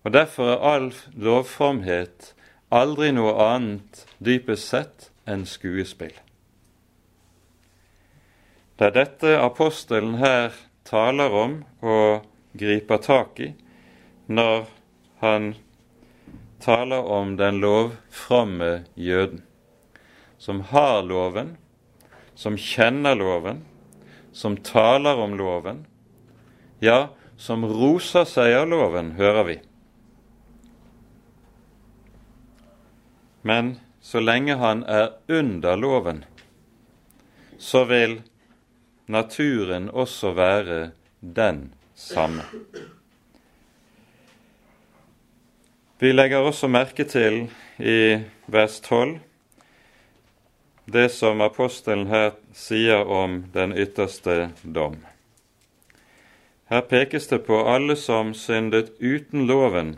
Og 0.02 0.12
Derfor 0.12 0.54
er 0.54 0.64
all 0.66 0.88
lovfromhet 1.14 2.32
aldri 2.72 3.12
noe 3.14 3.36
annet 3.38 4.04
dypest 4.24 4.72
sett 4.72 5.10
enn 5.28 5.44
skuespill. 5.46 6.14
Det 8.78 8.88
er 8.88 8.96
dette 8.96 9.34
apostelen 9.38 10.16
her 10.18 10.54
taler 10.88 11.34
om 11.36 11.58
og 11.84 12.24
griper 12.58 13.02
tak 13.04 13.42
i 13.44 13.52
når 14.32 14.64
han 15.22 15.52
taler 16.62 17.06
om 17.06 17.36
den 17.36 17.60
lovfromme 17.62 18.84
jøden, 18.94 19.42
som 20.38 20.62
har 20.72 21.02
loven, 21.06 21.56
som 22.34 22.56
kjenner 22.58 23.18
loven, 23.18 23.62
som 24.32 24.56
taler 24.56 25.18
om 25.20 25.34
loven, 25.38 25.84
ja, 26.80 27.12
som 27.36 27.66
roser 27.66 28.26
seg 28.26 28.54
av 28.56 28.70
loven, 28.70 29.14
hører 29.18 29.46
vi. 29.46 29.58
Men 33.42 33.76
så 34.00 34.20
lenge 34.20 34.56
han 34.58 34.84
er 34.84 35.12
under 35.28 35.76
loven, 35.76 36.24
så 37.58 37.84
vil 37.84 38.20
naturen 39.06 39.90
også 39.90 40.32
være 40.34 40.78
den 41.20 41.72
samme. 41.94 42.42
Vi 45.98 46.10
legger 46.12 46.42
også 46.42 46.66
merke 46.66 47.04
til 47.06 47.44
i 47.78 48.22
vers 48.46 48.80
12 48.80 49.18
det 50.92 51.08
som 51.14 51.40
apostelen 51.40 52.08
her 52.10 52.32
sier 52.54 53.06
om 53.06 53.44
den 53.54 53.74
ytterste 53.78 54.50
dom. 54.62 54.96
Her 56.72 56.82
pekes 56.90 57.28
det 57.30 57.44
på 57.46 57.60
alle 57.68 57.96
som 57.96 58.32
syndet 58.34 58.90
uten 58.98 59.46
loven, 59.46 59.96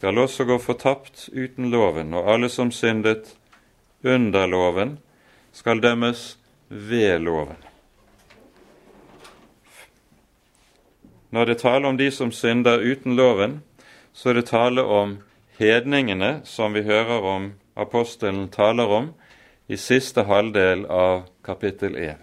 skal 0.00 0.16
også 0.16 0.44
gå 0.48 0.56
fortapt 0.58 1.26
uten 1.36 1.66
loven, 1.68 2.14
og 2.16 2.28
alle 2.32 2.48
som 2.48 2.70
syndet 2.72 3.34
under 4.00 4.46
loven, 4.48 4.94
skal 5.52 5.82
dømmes 5.84 6.38
ved 6.68 7.18
loven. 7.20 7.58
Når 11.30 11.44
det 11.44 11.58
taler 11.60 11.88
om 11.88 12.00
de 12.00 12.08
som 12.10 12.32
synder 12.32 12.80
uten 12.80 13.12
loven, 13.16 13.60
så 14.16 14.32
er 14.32 14.40
det 14.40 14.46
tale 14.48 14.82
om 14.88 15.18
hedningene, 15.60 16.40
som 16.48 16.72
vi 16.72 16.86
hører 16.88 17.20
om 17.20 17.52
apostelen 17.76 18.48
taler 18.48 18.88
om 18.88 19.12
i 19.68 19.76
siste 19.76 20.24
halvdel 20.24 20.88
av 20.88 21.26
kapittel 21.44 22.00
1. 22.00 22.16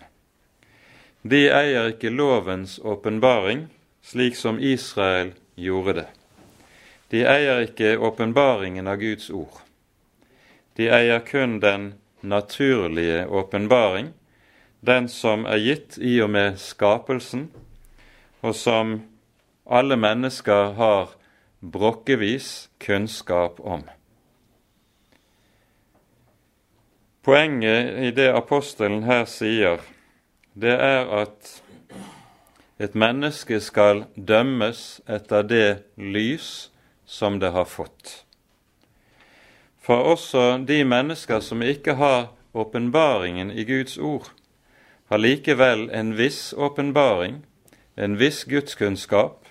De 1.21 1.45
eier 1.45 1.93
ikke 1.93 2.09
lovens 2.09 2.79
åpenbaring, 2.81 3.67
slik 4.01 4.33
som 4.33 4.57
Israel 4.57 5.35
gjorde 5.53 6.01
det. 6.01 6.11
De 7.09 7.23
eier 7.23 7.63
ikke 7.63 7.95
åpenbaringen 8.03 8.87
av 8.87 8.99
Guds 8.99 9.29
ord. 9.31 9.61
De 10.75 10.89
eier 10.91 11.23
kun 11.25 11.59
den 11.63 11.93
naturlige 12.21 13.27
åpenbaring, 13.27 14.11
den 14.79 15.07
som 15.09 15.45
er 15.47 15.61
gitt 15.63 15.97
i 15.97 16.17
og 16.21 16.33
med 16.35 16.59
skapelsen, 16.59 17.47
og 18.43 18.55
som 18.55 18.99
alle 19.65 19.97
mennesker 19.97 20.75
har 20.77 21.15
brokkevis 21.61 22.69
kunnskap 22.83 23.59
om. 23.59 23.87
Poenget 27.23 27.97
i 28.03 28.11
det 28.15 28.29
apostelen 28.35 29.03
her 29.03 29.25
sier, 29.27 29.81
det 30.55 30.75
er 30.75 31.09
at 31.23 31.57
et 32.79 32.95
menneske 32.95 33.59
skal 33.59 34.05
dømmes 34.15 35.01
etter 35.09 35.43
det 35.43 35.67
lys 35.97 36.69
som 37.07 37.39
det 37.39 37.53
har 37.55 37.65
fått. 37.65 38.25
For 39.81 40.03
også 40.13 40.59
de 40.67 40.83
mennesker 40.83 41.39
som 41.39 41.63
ikke 41.63 41.95
har 41.95 42.27
åpenbaringen 42.53 43.51
i 43.51 43.63
Guds 43.63 43.97
ord, 43.97 44.29
har 45.07 45.23
likevel 45.23 45.87
en 45.95 46.13
viss 46.19 46.53
åpenbaring, 46.53 47.41
en 47.95 48.19
viss 48.19 48.43
gudskunnskap, 48.43 49.47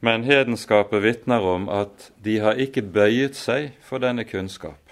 men 0.00 0.24
hedenskapet 0.24 1.04
vitner 1.04 1.44
om 1.46 1.68
at 1.68 2.10
de 2.24 2.40
har 2.42 2.58
ikke 2.58 2.82
bøyet 2.82 3.36
seg 3.38 3.76
for 3.84 4.02
denne 4.02 4.24
kunnskap 4.26 4.82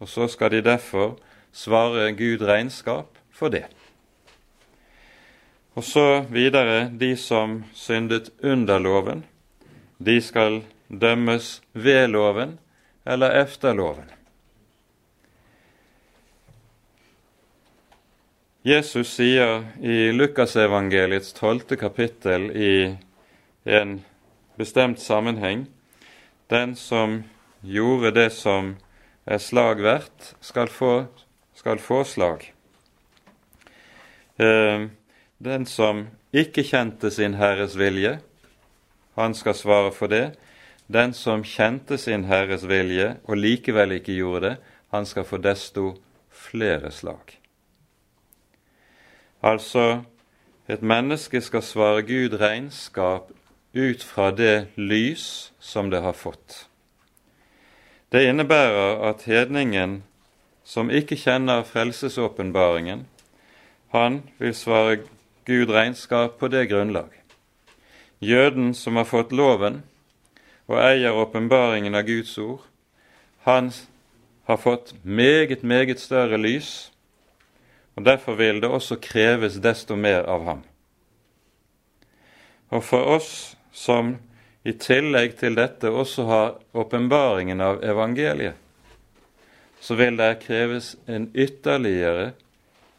og 0.00 0.08
så 0.08 0.26
skal 0.28 0.50
de 0.50 0.62
derfor 0.64 1.18
svare 1.52 2.12
Gud 2.16 2.42
regnskap 2.42 3.18
for 3.32 3.48
det. 3.48 3.66
Og 5.74 5.84
så 5.84 6.24
videre 6.30 6.90
de 7.00 7.16
som 7.16 7.64
syndet 7.74 8.30
under 8.42 8.78
loven, 8.78 9.24
de 10.00 10.16
skal 10.24 10.62
dømmes 10.88 11.60
ved 11.72 12.08
loven 12.08 12.56
eller 13.04 13.36
efter 13.42 13.76
loven. 13.76 14.08
Jesus 18.64 19.14
sier 19.16 19.62
i 19.80 20.10
Lukasevangeliets 20.12 21.32
tolvte 21.36 21.76
kapittel 21.80 22.50
i 22.52 22.72
en 23.64 24.00
bestemt 24.60 25.00
sammenheng 25.00 25.68
den 26.50 26.74
som 26.76 27.22
gjorde 27.60 28.10
det 28.10 28.30
som 28.34 28.74
er 29.24 29.38
slag 29.38 29.82
verdt, 29.84 30.32
skal 30.40 30.66
få, 30.66 30.94
skal 31.54 31.78
få 31.78 32.02
slag. 32.04 32.48
Eh, 34.40 34.88
den 35.38 35.66
som 35.66 36.08
ikke 36.34 36.64
kjente 36.66 37.12
sin 37.14 37.36
Herres 37.38 37.76
vilje, 37.78 38.18
han 39.20 39.34
skal 39.34 39.54
svare 39.54 39.92
for 39.92 40.10
det. 40.10 40.34
Den 40.90 41.12
som 41.14 41.44
kjente 41.46 41.98
sin 41.98 42.24
Herres 42.26 42.64
vilje 42.68 43.16
og 43.24 43.36
likevel 43.38 43.92
ikke 44.00 44.16
gjorde 44.16 44.46
det, 44.46 44.56
han 44.90 45.06
skal 45.06 45.24
få 45.24 45.38
desto 45.38 45.92
flere 46.30 46.90
slag. 46.90 47.36
Altså, 49.42 50.02
et 50.68 50.82
menneske 50.82 51.40
skal 51.40 51.62
svare 51.62 52.02
Gud 52.02 52.40
regnskap 52.40 53.30
ut 53.74 54.02
fra 54.02 54.30
det 54.30 54.68
lys 54.76 55.52
som 55.60 55.90
det 55.90 56.02
har 56.02 56.12
fått. 56.12 56.66
Det 58.12 58.26
innebærer 58.26 58.98
at 59.08 59.22
hedningen 59.30 60.02
som 60.64 60.90
ikke 60.90 61.16
kjenner 61.16 61.62
frelsesåpenbaringen, 61.62 63.06
han 63.90 64.22
vil 64.38 64.54
svare 64.54 64.98
Gud 65.46 65.70
regnskap 65.70 66.38
på 66.38 66.48
det 66.48 66.68
grunnlag. 66.70 67.19
Jøden 68.20 68.74
som 68.74 68.96
har 69.00 69.08
fått 69.08 69.32
loven 69.32 69.80
og 70.68 70.76
eier 70.76 71.16
åpenbaringen 71.16 71.96
av 71.96 72.04
Guds 72.04 72.36
ord, 72.38 72.60
han 73.48 73.70
har 74.44 74.60
fått 74.60 74.92
meget, 75.02 75.62
meget 75.62 76.00
større 76.00 76.36
lys, 76.36 76.90
og 77.96 78.04
derfor 78.04 78.36
vil 78.36 78.60
det 78.60 78.68
også 78.68 79.00
kreves 79.00 79.56
desto 79.64 79.96
mer 79.96 80.28
av 80.28 80.44
ham. 80.44 80.60
Og 82.68 82.84
for 82.84 83.08
oss 83.16 83.56
som 83.72 84.18
i 84.68 84.76
tillegg 84.76 85.38
til 85.40 85.56
dette 85.56 85.88
også 85.88 86.28
har 86.28 86.54
åpenbaringen 86.76 87.64
av 87.64 87.80
evangeliet, 87.80 88.54
så 89.80 89.96
vil 89.96 90.20
det 90.20 90.42
kreves 90.44 90.92
en 91.08 91.30
ytterligere, 91.32 92.32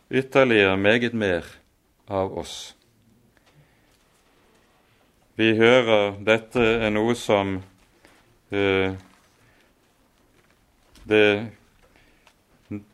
ytterligere 0.10 0.78
meget 0.82 1.14
mer 1.14 1.46
av 2.10 2.34
oss. 2.38 2.74
Vi 5.40 5.54
hører 5.56 6.18
dette 6.28 6.60
er 6.60 6.92
noe 6.92 7.14
som 7.16 7.54
eh, 8.52 8.98
det 11.08 11.28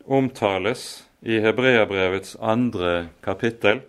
omtales 0.05 0.83
i 1.25 1.39
Hebreabrevets 1.41 2.35
andre 2.37 3.09
kapittel, 3.25 3.81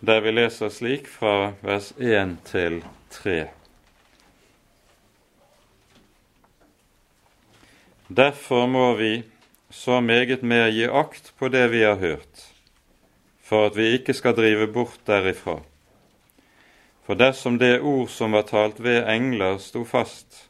der 0.00 0.24
vi 0.24 0.32
leser 0.32 0.72
slik 0.72 1.10
fra 1.12 1.52
vers 1.60 1.92
1 2.00 2.38
til 2.48 2.80
3. 3.12 3.38
Derfor 8.08 8.66
må 8.70 8.88
vi 8.96 9.12
så 9.70 10.00
meget 10.00 10.42
mer 10.42 10.70
gi 10.72 10.88
akt 10.88 11.34
på 11.36 11.52
det 11.52 11.68
vi 11.72 11.84
har 11.84 12.00
hørt, 12.00 12.44
for 13.44 13.68
at 13.68 13.76
vi 13.76 13.92
ikke 13.98 14.14
skal 14.16 14.36
drive 14.36 14.72
bort 14.72 15.00
derifra. 15.06 15.60
For 17.06 17.14
dersom 17.14 17.58
det 17.58 17.80
ord 17.80 18.08
som 18.10 18.32
var 18.34 18.48
talt 18.50 18.80
ved 18.82 19.04
engler, 19.06 19.60
sto 19.62 19.84
fast, 19.86 20.48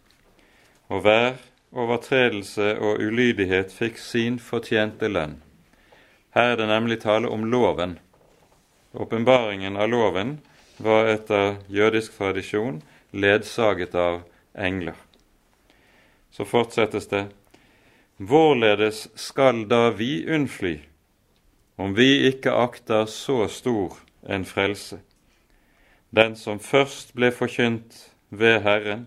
og 0.88 1.03
hver 1.05 1.35
overtredelse 1.77 2.71
og 2.81 3.03
ulydighet 3.05 3.75
fikk 3.77 3.99
sin 4.01 4.38
fortjente 4.40 5.11
lønn. 5.12 5.35
Her 6.33 6.55
er 6.55 6.57
det 6.57 6.69
nemlig 6.71 7.03
tale 7.03 7.29
om 7.29 7.45
loven. 7.53 7.99
Åpenbaringen 8.97 9.77
av 9.77 9.90
loven 9.92 10.38
var 10.81 11.11
etter 11.12 11.59
jødisk 11.69 12.16
tradisjon 12.16 12.81
ledsaget 13.12 13.95
av 13.95 14.23
engler. 14.57 14.97
Så 16.33 16.45
fortsettes 16.49 17.09
det. 17.12 17.27
Hvorledes 18.16 19.07
skal 19.21 19.66
da 19.69 19.90
vi 19.92 20.25
unnfly, 20.25 20.79
om 21.77 21.92
vi 21.97 22.31
ikke 22.31 22.57
akter 22.57 23.05
så 23.12 23.45
stor 23.53 24.01
en 24.25 24.49
frelse? 24.49 25.03
Den 26.16 26.37
som 26.37 26.59
først 26.59 27.12
ble 27.14 27.29
forkynt 27.35 27.98
ved 28.31 28.62
Herren, 28.64 29.07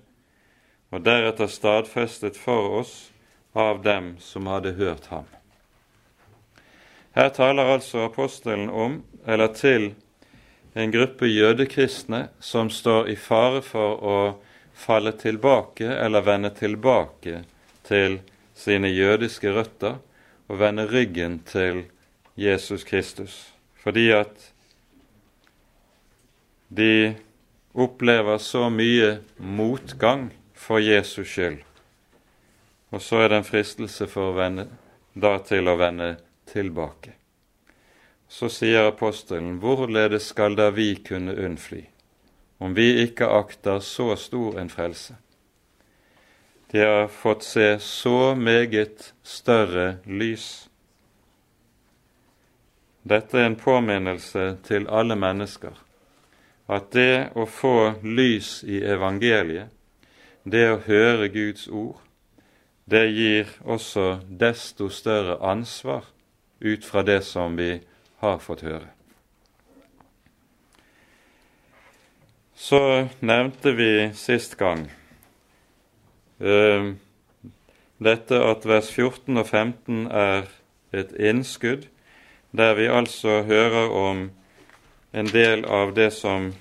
og 0.93 1.01
deretter 1.05 1.49
stadfestet 1.49 2.37
for 2.37 2.81
oss 2.81 2.93
av 3.57 3.81
dem 3.85 4.15
som 4.21 4.49
hadde 4.49 4.75
hørt 4.77 5.09
ham. 5.09 5.25
Her 7.17 7.29
taler 7.33 7.73
altså 7.73 8.05
apostelen 8.05 8.69
om, 8.69 9.01
eller 9.25 9.49
til, 9.57 9.93
en 10.73 10.91
gruppe 10.93 11.25
jødekristne 11.25 12.27
som 12.39 12.69
står 12.69 13.09
i 13.09 13.15
fare 13.17 13.63
for 13.65 14.03
å 14.05 14.17
falle 14.77 15.11
tilbake 15.17 15.89
eller 15.89 16.23
vende 16.23 16.53
tilbake 16.55 17.41
til 17.89 18.19
sine 18.55 18.91
jødiske 18.93 19.49
røtter 19.55 19.97
og 20.47 20.61
vende 20.61 20.85
ryggen 20.87 21.39
til 21.49 21.87
Jesus 22.37 22.85
Kristus, 22.85 23.49
fordi 23.81 24.11
at 24.13 24.51
de 26.69 27.15
opplever 27.73 28.37
så 28.37 28.69
mye 28.69 29.17
motgang 29.37 30.29
for 30.53 30.79
Jesus 30.79 31.27
skyld. 31.27 31.63
Og 32.89 33.01
så 33.01 33.23
er 33.23 33.29
det 33.29 33.39
en 33.41 33.47
fristelse 33.47 34.05
for 34.09 34.29
å 34.29 34.37
vende, 34.37 34.67
da 35.13 35.37
til 35.45 35.69
å 35.69 35.77
vende 35.81 36.11
tilbake. 36.49 37.15
Så 38.29 38.51
sier 38.53 38.91
apostelen, 38.91 39.57
hvorledes 39.61 40.29
skal 40.29 40.57
da 40.57 40.69
vi 40.73 40.93
kunne 41.05 41.33
unnfly, 41.33 41.81
om 42.61 42.77
vi 42.77 43.01
ikke 43.05 43.29
akter 43.33 43.81
så 43.81 44.13
stor 44.17 44.61
en 44.61 44.69
frelse? 44.69 45.17
De 46.69 46.85
har 46.85 47.07
fått 47.09 47.43
se 47.43 47.79
så 47.81 48.35
meget 48.37 49.13
større 49.25 49.97
lys. 50.05 50.69
Dette 53.01 53.41
er 53.41 53.49
en 53.49 53.57
påminnelse 53.57 54.51
til 54.69 54.85
alle 54.85 55.17
mennesker 55.17 55.88
at 56.69 56.91
det 56.93 57.31
å 57.35 57.47
få 57.49 57.75
lys 58.05 58.59
i 58.63 58.83
evangeliet 58.85 59.73
det 60.49 60.65
å 60.71 60.77
høre 60.85 61.29
Guds 61.33 61.67
ord, 61.67 61.97
det 62.89 63.05
gir 63.13 63.49
også 63.61 64.19
desto 64.29 64.89
større 64.89 65.37
ansvar 65.45 66.07
ut 66.59 66.85
fra 66.85 67.03
det 67.05 67.21
som 67.27 67.57
vi 67.57 67.75
har 68.23 68.39
fått 68.41 68.63
høre. 68.65 68.87
Så 72.59 72.81
nevnte 73.23 73.71
vi 73.77 74.09
sist 74.19 74.57
gang 74.59 74.89
uh, 76.43 76.89
dette 77.99 78.41
at 78.43 78.67
vers 78.67 78.89
14 78.91 79.37
og 79.37 79.47
15 79.47 80.09
er 80.11 80.49
et 80.91 81.13
innskudd, 81.15 81.85
der 82.51 82.75
vi 82.75 82.89
altså 82.89 83.43
hører 83.47 83.93
om 83.93 84.27
en 85.11 85.25
del 85.25 85.65
av 85.65 85.93
det 85.93 86.11
som 86.11 86.51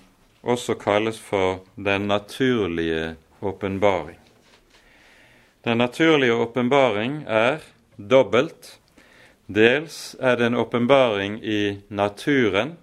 også 0.40 0.74
kalles 0.80 1.18
for 1.20 1.60
den 1.74 2.08
naturlige 2.08 3.14
åpenbaring. 3.40 4.18
Den 5.64 5.78
naturlige 5.78 6.34
åpenbaring 6.34 7.24
er 7.28 7.58
dobbelt. 7.96 8.78
Dels 9.46 10.16
er 10.20 10.36
det 10.36 10.46
en 10.46 10.56
åpenbaring 10.60 11.40
i 11.44 11.80
naturen, 11.88 12.76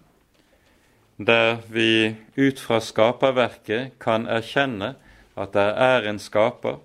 der 1.17 1.57
vi 1.67 2.15
ut 2.35 2.59
fra 2.59 2.81
skaperverket 2.81 3.95
kan 4.01 4.27
erkjenne 4.27 4.95
at 5.35 5.53
det 5.53 5.69
er 5.85 6.09
en 6.09 6.19
skaper. 6.19 6.81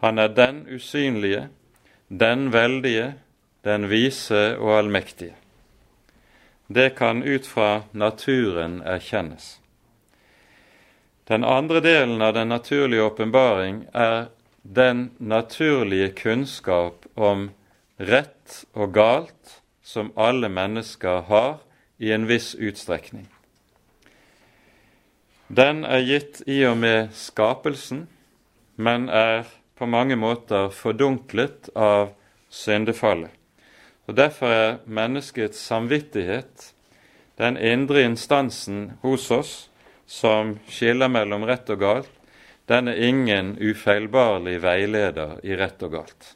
Han 0.00 0.18
er 0.18 0.32
den 0.32 0.64
usynlige, 0.74 1.48
den 2.08 2.50
veldige, 2.52 3.14
den 3.64 3.90
vise 3.90 4.56
og 4.58 4.78
allmektige. 4.78 5.36
Det 6.74 6.90
kan 6.90 7.22
ut 7.22 7.46
fra 7.46 7.82
naturen 7.90 8.78
erkjennes. 8.80 9.58
Den 11.28 11.44
andre 11.44 11.80
delen 11.80 12.22
av 12.22 12.32
den 12.34 12.48
naturlige 12.48 13.02
åpenbaring 13.02 13.82
er 13.92 14.30
den 14.62 15.10
naturlige 15.18 16.08
kunnskap 16.08 17.04
om 17.14 17.50
rett 17.96 18.62
og 18.72 18.94
galt 18.96 19.58
som 19.84 20.14
alle 20.16 20.48
mennesker 20.48 21.26
har 21.28 21.60
i 21.98 22.14
en 22.16 22.24
viss 22.30 22.54
utstrekning. 22.54 23.28
Den 25.52 25.84
er 25.84 26.00
gitt 26.08 26.40
i 26.48 26.62
og 26.64 26.80
med 26.80 27.12
skapelsen, 27.12 28.06
men 28.80 29.10
er 29.12 29.44
på 29.76 29.84
mange 29.86 30.16
måter 30.16 30.72
fordunklet 30.72 31.68
av 31.76 32.14
syndefallet. 32.48 33.41
Og 34.12 34.16
Derfor 34.16 34.46
er 34.52 34.74
menneskets 34.84 35.56
samvittighet 35.56 36.74
den 37.40 37.56
indre 37.56 38.02
instansen 38.04 38.90
hos 39.00 39.30
oss 39.32 39.52
som 40.04 40.58
skiller 40.68 41.08
mellom 41.08 41.46
rett 41.48 41.72
og 41.72 41.80
galt, 41.80 42.10
den 42.68 42.92
er 42.92 43.00
ingen 43.08 43.54
ufeilbarlig 43.56 44.58
veileder 44.60 45.38
i 45.48 45.56
rett 45.56 45.80
og 45.88 45.96
galt. 45.96 46.28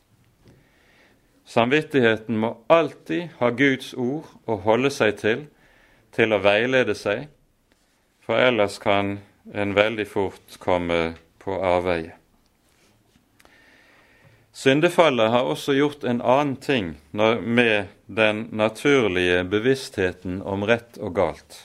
Samvittigheten 1.45 2.41
må 2.41 2.55
alltid 2.73 3.37
ha 3.43 3.53
Guds 3.53 3.93
ord 3.93 4.33
å 4.49 4.57
holde 4.65 4.89
seg 4.89 5.21
til, 5.21 5.45
til 6.17 6.33
å 6.33 6.41
veilede 6.41 6.97
seg, 6.97 7.27
for 8.25 8.41
ellers 8.41 8.81
kan 8.81 9.19
en 9.53 9.77
veldig 9.77 10.09
fort 10.09 10.57
komme 10.65 11.11
på 11.45 11.61
avveie. 11.61 12.17
Syndefallet 14.57 15.31
har 15.31 15.45
også 15.45 15.75
gjort 15.77 16.05
en 16.09 16.23
annen 16.25 16.57
ting 16.57 16.95
med 17.13 17.91
den 18.07 18.47
naturlige 18.57 19.43
bevisstheten 19.45 20.39
om 20.43 20.63
rett 20.65 20.97
og 20.97 21.13
galt. 21.19 21.59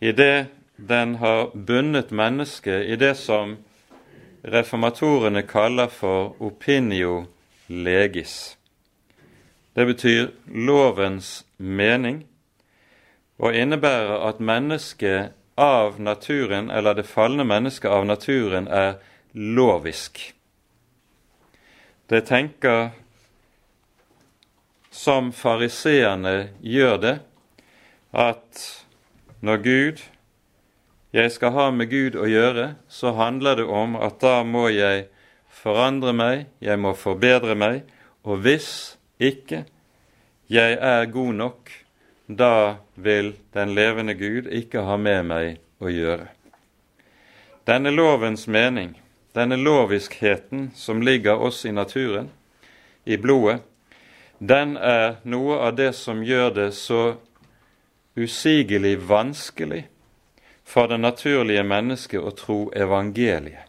I 0.00 0.12
det 0.16 0.46
den 0.76 1.18
har 1.20 1.50
bundet 1.52 2.14
mennesket 2.16 2.88
i 2.88 2.96
det 2.96 3.12
som 3.20 3.58
reformatorene 4.40 5.42
kaller 5.44 5.92
for 5.92 6.32
opinio 6.40 7.26
legis. 7.68 8.56
Det 9.76 9.84
betyr 9.86 10.30
lovens 10.46 11.44
mening, 11.58 12.22
og 13.36 13.52
innebærer 13.52 14.24
at 14.30 14.40
mennesket 14.40 15.36
av 15.60 16.00
naturen, 16.00 16.70
eller 16.70 16.96
det 16.96 17.04
falne 17.04 17.44
mennesket 17.44 17.90
av 17.92 18.08
naturen, 18.08 18.64
er 18.64 18.96
lovisk. 19.34 20.35
Det 22.06 22.20
tenker 22.28 22.90
som 24.90 25.32
fariseerne 25.34 26.52
gjør 26.62 27.00
det, 27.02 27.16
at 28.14 28.60
når 29.42 29.56
Gud 29.64 30.04
jeg 31.16 31.32
skal 31.32 31.54
ha 31.56 31.66
med 31.72 31.90
Gud 31.90 32.16
å 32.18 32.26
gjøre, 32.28 32.74
så 32.88 33.14
handler 33.16 33.58
det 33.58 33.66
om 33.66 33.96
at 33.98 34.18
da 34.20 34.42
må 34.44 34.66
jeg 34.70 35.06
forandre 35.48 36.12
meg, 36.12 36.46
jeg 36.60 36.78
må 36.78 36.92
forbedre 36.98 37.56
meg, 37.58 37.82
og 38.26 38.42
hvis 38.44 38.68
ikke 39.18 39.64
jeg 40.52 40.76
er 40.76 41.08
god 41.10 41.32
nok, 41.40 41.72
da 42.26 42.82
vil 42.94 43.32
den 43.54 43.72
levende 43.74 44.14
Gud 44.18 44.50
ikke 44.50 44.84
ha 44.86 44.98
med 45.00 45.26
meg 45.30 45.58
å 45.82 45.90
gjøre. 45.90 46.28
Denne 47.66 47.90
lovens 47.94 48.46
mening, 48.46 48.92
denne 49.36 49.58
loviskheten 49.60 50.70
som 50.74 51.02
ligger 51.02 51.36
oss 51.36 51.64
i 51.68 51.72
naturen, 51.72 52.30
i 53.04 53.16
blodet, 53.16 53.60
den 54.38 54.76
er 54.76 55.18
noe 55.24 55.58
av 55.68 55.76
det 55.76 55.92
som 55.96 56.24
gjør 56.24 56.50
det 56.56 56.70
så 56.76 57.02
usigelig 58.16 58.96
vanskelig 59.08 59.84
for 60.64 60.88
det 60.88 60.98
naturlige 61.00 61.64
mennesket 61.64 62.20
å 62.20 62.32
tro 62.36 62.58
evangeliet. 62.76 63.68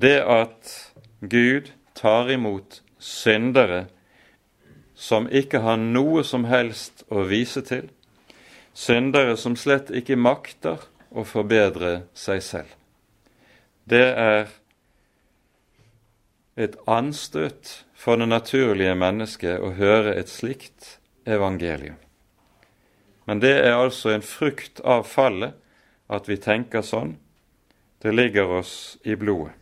Det 0.00 0.18
at 0.24 0.74
Gud 1.20 1.70
tar 1.94 2.32
imot 2.32 2.80
syndere 2.98 3.84
som 4.96 5.28
ikke 5.28 5.60
har 5.64 5.80
noe 5.80 6.24
som 6.24 6.48
helst 6.48 7.04
å 7.12 7.24
vise 7.28 7.62
til, 7.64 7.88
syndere 8.72 9.36
som 9.36 9.56
slett 9.56 9.92
ikke 9.92 10.16
makter 10.16 10.80
å 11.12 11.24
forbedre 11.28 12.02
seg 12.16 12.44
selv. 12.44 12.79
Det 13.84 14.06
er 14.12 14.50
et 16.60 16.76
anstøt 16.86 17.84
for 17.96 18.20
det 18.20 18.28
naturlige 18.28 18.94
mennesket 18.98 19.60
å 19.60 19.72
høre 19.76 20.14
et 20.16 20.28
slikt 20.28 20.98
evangelium. 21.28 21.96
Men 23.24 23.40
det 23.40 23.54
er 23.62 23.78
altså 23.78 24.14
en 24.14 24.24
frukt 24.26 24.80
av 24.84 25.04
fallet 25.08 25.56
at 26.10 26.28
vi 26.28 26.36
tenker 26.40 26.82
sånn. 26.82 27.14
Det 28.02 28.12
ligger 28.12 28.58
oss 28.60 28.98
i 29.04 29.14
blodet. 29.14 29.54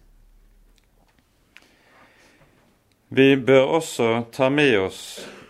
Vi 3.08 3.36
bør 3.36 3.78
også 3.78 4.08
ta 4.32 4.50
med 4.52 4.74
oss 4.78 5.00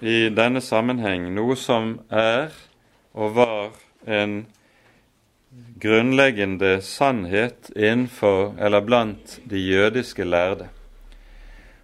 i 0.00 0.28
denne 0.30 0.60
sammenheng 0.62 1.26
noe 1.34 1.56
som 1.58 1.96
er 2.10 2.54
og 3.18 3.34
var 3.34 3.72
en 4.06 4.44
grunnleggende 5.80 6.80
sannhet 6.82 7.70
innenfor 7.76 8.54
eller 8.60 8.80
blant 8.80 9.40
de 9.44 9.58
jødiske 9.58 10.24
lærde. 10.24 10.68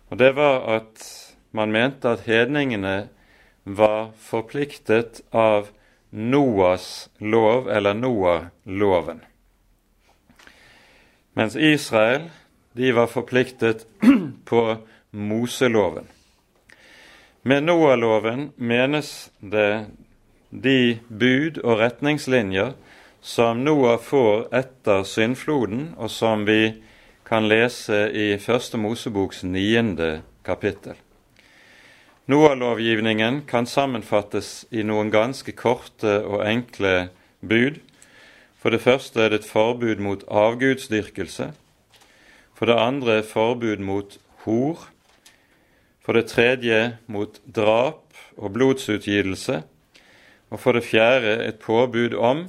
Og 0.08 0.18
det 0.18 0.32
var 0.36 0.66
at 0.76 1.04
man 1.50 1.72
mente 1.72 2.08
at 2.08 2.26
hedningene 2.26 3.08
var 3.64 4.10
forpliktet 4.18 5.22
av 5.32 5.68
Noas 6.10 7.10
lov, 7.18 7.70
eller 7.70 7.94
Noah-loven. 7.94 9.20
Mens 11.34 11.56
Israel 11.56 12.30
de 12.72 12.92
var 12.92 13.06
forpliktet 13.06 13.86
på 14.50 14.76
Moseloven. 15.10 16.06
Med 17.42 17.62
Noah-loven 17.62 18.52
menes 18.56 19.30
det 19.40 19.86
de 20.50 20.98
bud 21.08 21.58
og 21.64 21.78
retningslinjer 21.82 22.74
som 23.24 23.64
Noah 23.64 23.96
får 23.98 24.50
etter 24.52 25.00
syndfloden, 25.08 25.94
og 25.96 26.10
som 26.12 26.42
vi 26.44 26.74
kan 27.24 27.46
lese 27.48 28.10
i 28.12 28.34
Første 28.36 28.76
Moseboks 28.76 29.40
niende 29.48 30.18
kapittel. 30.44 30.98
Noah-lovgivningen 32.28 33.46
kan 33.48 33.64
sammenfattes 33.64 34.66
i 34.68 34.84
noen 34.84 35.08
ganske 35.12 35.54
korte 35.56 36.18
og 36.20 36.44
enkle 36.44 37.08
bud. 37.40 37.78
For 38.60 38.72
det 38.72 38.82
første 38.84 39.22
er 39.22 39.32
det 39.32 39.38
et 39.40 39.48
forbud 39.48 40.02
mot 40.04 40.24
avgudsdyrkelse. 40.28 41.46
For 42.52 42.68
det 42.68 42.76
andre 42.76 43.22
forbud 43.24 43.80
mot 43.80 44.18
hor. 44.44 44.84
For 46.04 46.12
det 46.12 46.28
tredje 46.32 46.98
mot 47.08 47.40
drap 47.44 48.04
og 48.36 48.52
blodsutgytelse. 48.52 49.62
Og 50.52 50.60
for 50.60 50.76
det 50.76 50.84
fjerde 50.84 51.38
et 51.48 51.56
påbud 51.64 52.16
om 52.20 52.44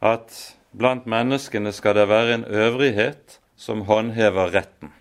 at 0.00 0.56
blant 0.76 1.06
menneskene 1.06 1.72
skal 1.72 1.96
det 1.96 2.08
være 2.08 2.34
en 2.34 2.44
øvrighet 2.44 3.38
som 3.56 3.86
håndhever 3.88 4.52
retten. 4.54 4.92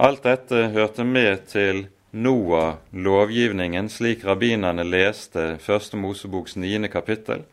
Alt 0.00 0.24
dette 0.24 0.68
hørte 0.72 1.04
med 1.04 1.46
til 1.50 1.88
Noah-lovgivningen, 2.12 3.88
slik 3.88 4.24
rabbinerne 4.24 4.84
leste 4.86 5.58
Første 5.62 5.96
Moseboks 5.96 6.56
niende 6.56 6.88
kapittel. 6.88 7.44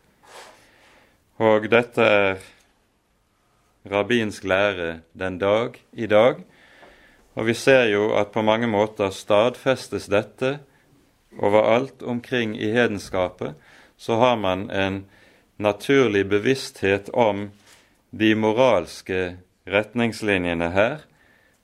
Og 1.38 1.68
dette 1.70 2.02
er 2.02 2.40
rabbinsk 3.90 4.44
lære 4.44 5.00
den 5.12 5.38
dag 5.38 5.76
i 5.92 6.06
dag. 6.06 6.40
Og 7.34 7.46
vi 7.46 7.54
ser 7.54 7.84
jo 7.92 8.10
at 8.18 8.32
på 8.34 8.42
mange 8.42 8.66
måter 8.66 9.10
stadfestes 9.14 10.08
dette 10.10 10.58
overalt 11.38 12.02
omkring 12.02 12.56
i 12.58 12.72
hedenskapet. 12.74 13.54
Så 13.98 14.16
har 14.22 14.36
man 14.38 14.70
en 14.70 15.04
naturlig 15.56 16.24
bevissthet 16.30 17.08
om 17.08 17.50
de 18.10 18.34
moralske 18.34 19.36
retningslinjene 19.68 20.70
her, 20.72 21.00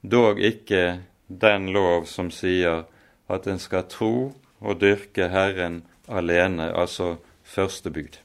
dog 0.03 0.41
ikke 0.43 1.01
den 1.27 1.71
lov 1.73 2.05
som 2.11 2.29
sier 2.35 2.85
at 3.31 3.47
en 3.49 3.63
skal 3.63 3.87
tro 3.89 4.17
og 4.61 4.81
dyrke 4.83 5.31
Herren 5.33 5.83
alene, 6.09 6.69
altså 6.75 7.17
første 7.45 7.91
bud. 7.91 8.19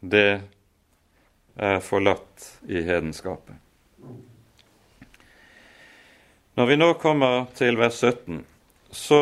Det 0.00 0.40
er 1.56 1.80
forlatt 1.80 2.50
i 2.68 2.80
hedenskapet. 2.86 3.56
Når 6.56 6.66
vi 6.70 6.76
nå 6.80 6.92
kommer 7.00 7.50
til 7.56 7.76
vers 7.76 7.98
17, 8.00 8.40
så 8.92 9.20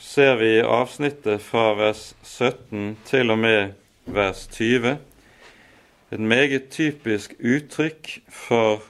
ser 0.00 0.36
vi 0.40 0.56
i 0.56 0.62
avsnittet 0.64 1.42
fra 1.44 1.74
vers 1.76 2.14
17 2.22 2.96
til 3.04 3.30
og 3.30 3.38
med 3.38 3.72
vers 4.08 4.46
20 4.48 4.96
et 6.10 6.20
meget 6.20 6.70
typisk 6.72 7.34
uttrykk 7.38 8.08
for 8.28 8.82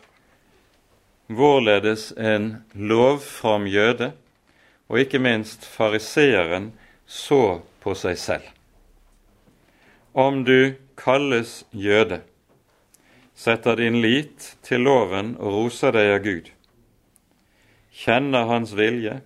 hvorledes 1.26 2.12
en 2.16 2.64
lovfram 2.74 3.66
jøde, 3.66 4.12
og 4.88 5.00
ikke 5.00 5.18
minst 5.18 5.66
fariseeren, 5.66 6.72
så 7.06 7.60
på 7.82 7.94
seg 7.94 8.18
selv. 8.18 8.46
Om 10.14 10.44
du 10.44 10.74
kalles 10.98 11.64
jøde, 11.72 12.22
setter 13.34 13.76
din 13.76 14.00
lit 14.02 14.54
til 14.62 14.86
loven 14.86 15.34
og 15.38 15.54
roser 15.58 15.94
deg 15.94 16.14
av 16.14 16.24
Gud, 16.24 16.50
kjenner 17.92 18.48
Hans 18.48 18.72
vilje, 18.78 19.20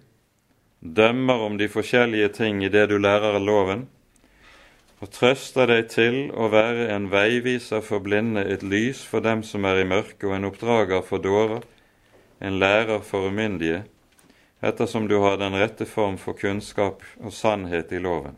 dømmer 0.84 1.34
om 1.34 1.56
de 1.58 1.68
forskjellige 1.68 2.28
ting 2.36 2.60
i 2.64 2.68
det 2.68 2.86
du 2.92 2.98
lærer 3.00 3.38
av 3.38 3.42
loven, 3.42 3.86
og 5.00 5.10
trøster 5.12 5.68
deg 5.68 5.88
til 5.92 6.18
å 6.32 6.50
være 6.52 6.90
en 6.92 7.08
veiviser 7.12 7.82
for 7.84 8.04
blinde, 8.04 8.44
et 8.44 8.62
lys 8.62 9.02
for 9.08 9.24
dem 9.24 9.42
som 9.44 9.64
er 9.64 9.80
i 9.80 9.88
mørket, 9.88 10.28
og 10.28 10.36
en 10.36 10.48
oppdrager 10.48 11.02
for 11.04 11.24
dårer, 11.24 11.64
en 12.40 12.60
lærer 12.60 13.00
for 13.04 13.28
umyndige, 13.32 13.82
ettersom 14.64 15.08
du 15.08 15.18
har 15.24 15.40
den 15.40 15.56
rette 15.56 15.88
form 15.88 16.16
for 16.20 16.36
kunnskap 16.36 17.02
og 17.20 17.32
sannhet 17.32 17.92
i 17.92 18.00
loven. 18.00 18.36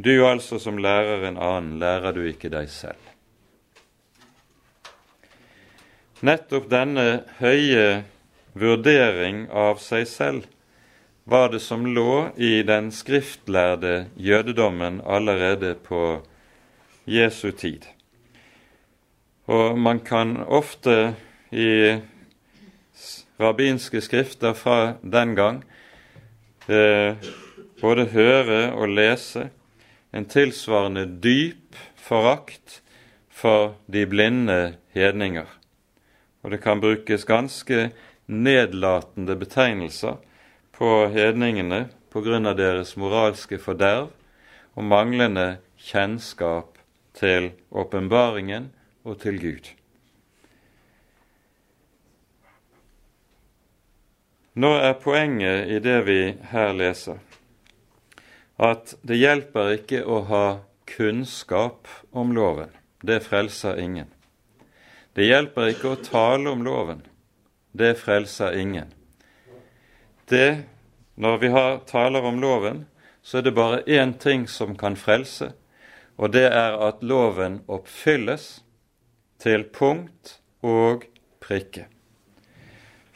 Du 0.00 0.12
altså 0.24 0.56
som 0.60 0.78
lærer 0.80 1.26
en 1.28 1.36
annen, 1.36 1.78
lærer 1.80 2.16
du 2.16 2.22
ikke 2.24 2.48
deg 2.52 2.70
selv. 2.72 3.00
Nettopp 6.24 6.68
denne 6.72 7.24
høye 7.40 8.02
vurdering 8.56 9.46
av 9.52 9.80
seg 9.80 10.08
selv 10.08 10.48
var 11.30 11.48
det 11.48 11.60
som 11.62 11.84
lå 11.86 12.28
i 12.36 12.62
den 12.66 12.88
skriftlærde 12.90 14.08
jødedommen 14.18 14.96
allerede 15.06 15.74
på 15.74 16.22
Jesu 17.06 17.50
tid. 17.50 17.84
Og 19.46 19.78
man 19.78 20.00
kan 20.00 20.36
ofte 20.42 21.14
i 21.54 22.00
rabbinske 23.40 24.00
skrifter 24.02 24.56
fra 24.58 24.96
den 25.02 25.36
gang 25.38 25.60
eh, 26.66 27.14
både 27.80 28.08
høre 28.10 28.72
og 28.72 28.90
lese 28.90 29.44
en 30.10 30.26
tilsvarende 30.26 31.04
dyp 31.22 31.78
forakt 31.94 32.80
for 33.30 33.76
de 33.86 34.02
blinde 34.06 34.74
hedninger. 34.98 35.46
Og 36.42 36.50
det 36.50 36.60
kan 36.66 36.82
brukes 36.82 37.24
ganske 37.24 37.92
nedlatende 38.26 39.38
betegnelser 39.38 40.18
på 40.80 41.08
hedningene 41.12 41.90
på 42.08 42.22
grunn 42.24 42.48
av 42.48 42.54
deres 42.56 42.94
moralske 42.96 43.58
forderv 43.60 44.06
og 44.72 44.84
manglende 44.88 45.58
kjennskap 45.76 46.78
til 47.20 47.50
åpenbaringen 47.68 48.70
og 49.04 49.18
til 49.20 49.36
Gud. 49.42 49.66
Nå 54.56 54.70
er 54.80 54.96
poenget 55.02 55.68
i 55.68 55.80
det 55.84 55.98
vi 56.06 56.20
her 56.48 56.72
leser, 56.78 57.18
at 58.56 58.94
det 59.04 59.18
hjelper 59.20 59.74
ikke 59.74 60.00
å 60.00 60.22
ha 60.30 60.46
kunnskap 60.88 61.90
om 62.10 62.32
loven. 62.36 62.72
Det 63.04 63.20
frelser 63.26 63.76
ingen. 63.84 64.08
Det 65.12 65.28
hjelper 65.28 65.74
ikke 65.74 65.92
å 65.92 66.00
tale 66.08 66.48
om 66.56 66.64
loven. 66.64 67.04
Det 67.76 67.92
frelser 68.00 68.56
ingen 68.56 68.96
det, 70.30 70.62
når 71.20 71.38
vi 71.42 71.48
har, 71.52 71.78
taler 71.84 72.24
om 72.24 72.40
loven, 72.40 72.84
så 73.22 73.38
er 73.38 73.42
det 73.44 73.52
bare 73.56 73.82
én 73.84 74.14
ting 74.18 74.46
som 74.48 74.72
kan 74.76 74.96
frelse, 74.96 75.52
og 76.16 76.32
det 76.32 76.46
er 76.48 76.76
at 76.80 77.04
loven 77.04 77.60
oppfylles 77.68 78.62
til 79.40 79.66
punkt 79.72 80.38
og 80.64 81.04
prikke. 81.44 81.86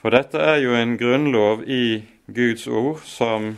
For 0.00 0.12
dette 0.12 0.36
er 0.36 0.60
jo 0.60 0.74
en 0.76 0.98
grunnlov 1.00 1.64
i 1.64 2.04
Guds 2.28 2.66
ord 2.68 3.00
som 3.08 3.54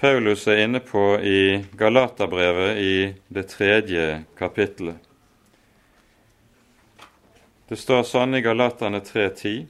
Paulus 0.00 0.48
er 0.48 0.64
inne 0.64 0.80
på 0.82 1.04
i 1.22 1.60
Galaterbrevet 1.78 2.78
i 2.82 2.94
det 3.28 3.46
tredje 3.52 4.24
kapittelet. 4.38 4.98
Det 7.70 7.78
står 7.78 8.02
sånn 8.08 8.34
i 8.34 8.42
Galaterne 8.42 8.98
3.10.: 9.06 9.68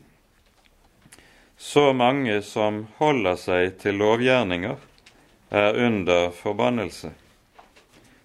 så 1.61 1.93
mange 1.93 2.39
som 2.43 2.87
holder 2.97 3.37
seg 3.37 3.75
til 3.83 3.99
lovgjerninger, 4.01 4.79
er 5.53 5.77
under 5.77 6.31
forbannelse. 6.33 7.11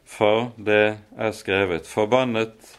For 0.06 0.54
det 0.56 0.98
er 1.18 1.32
skrevet:" 1.36 1.84
Forbannet 1.88 2.78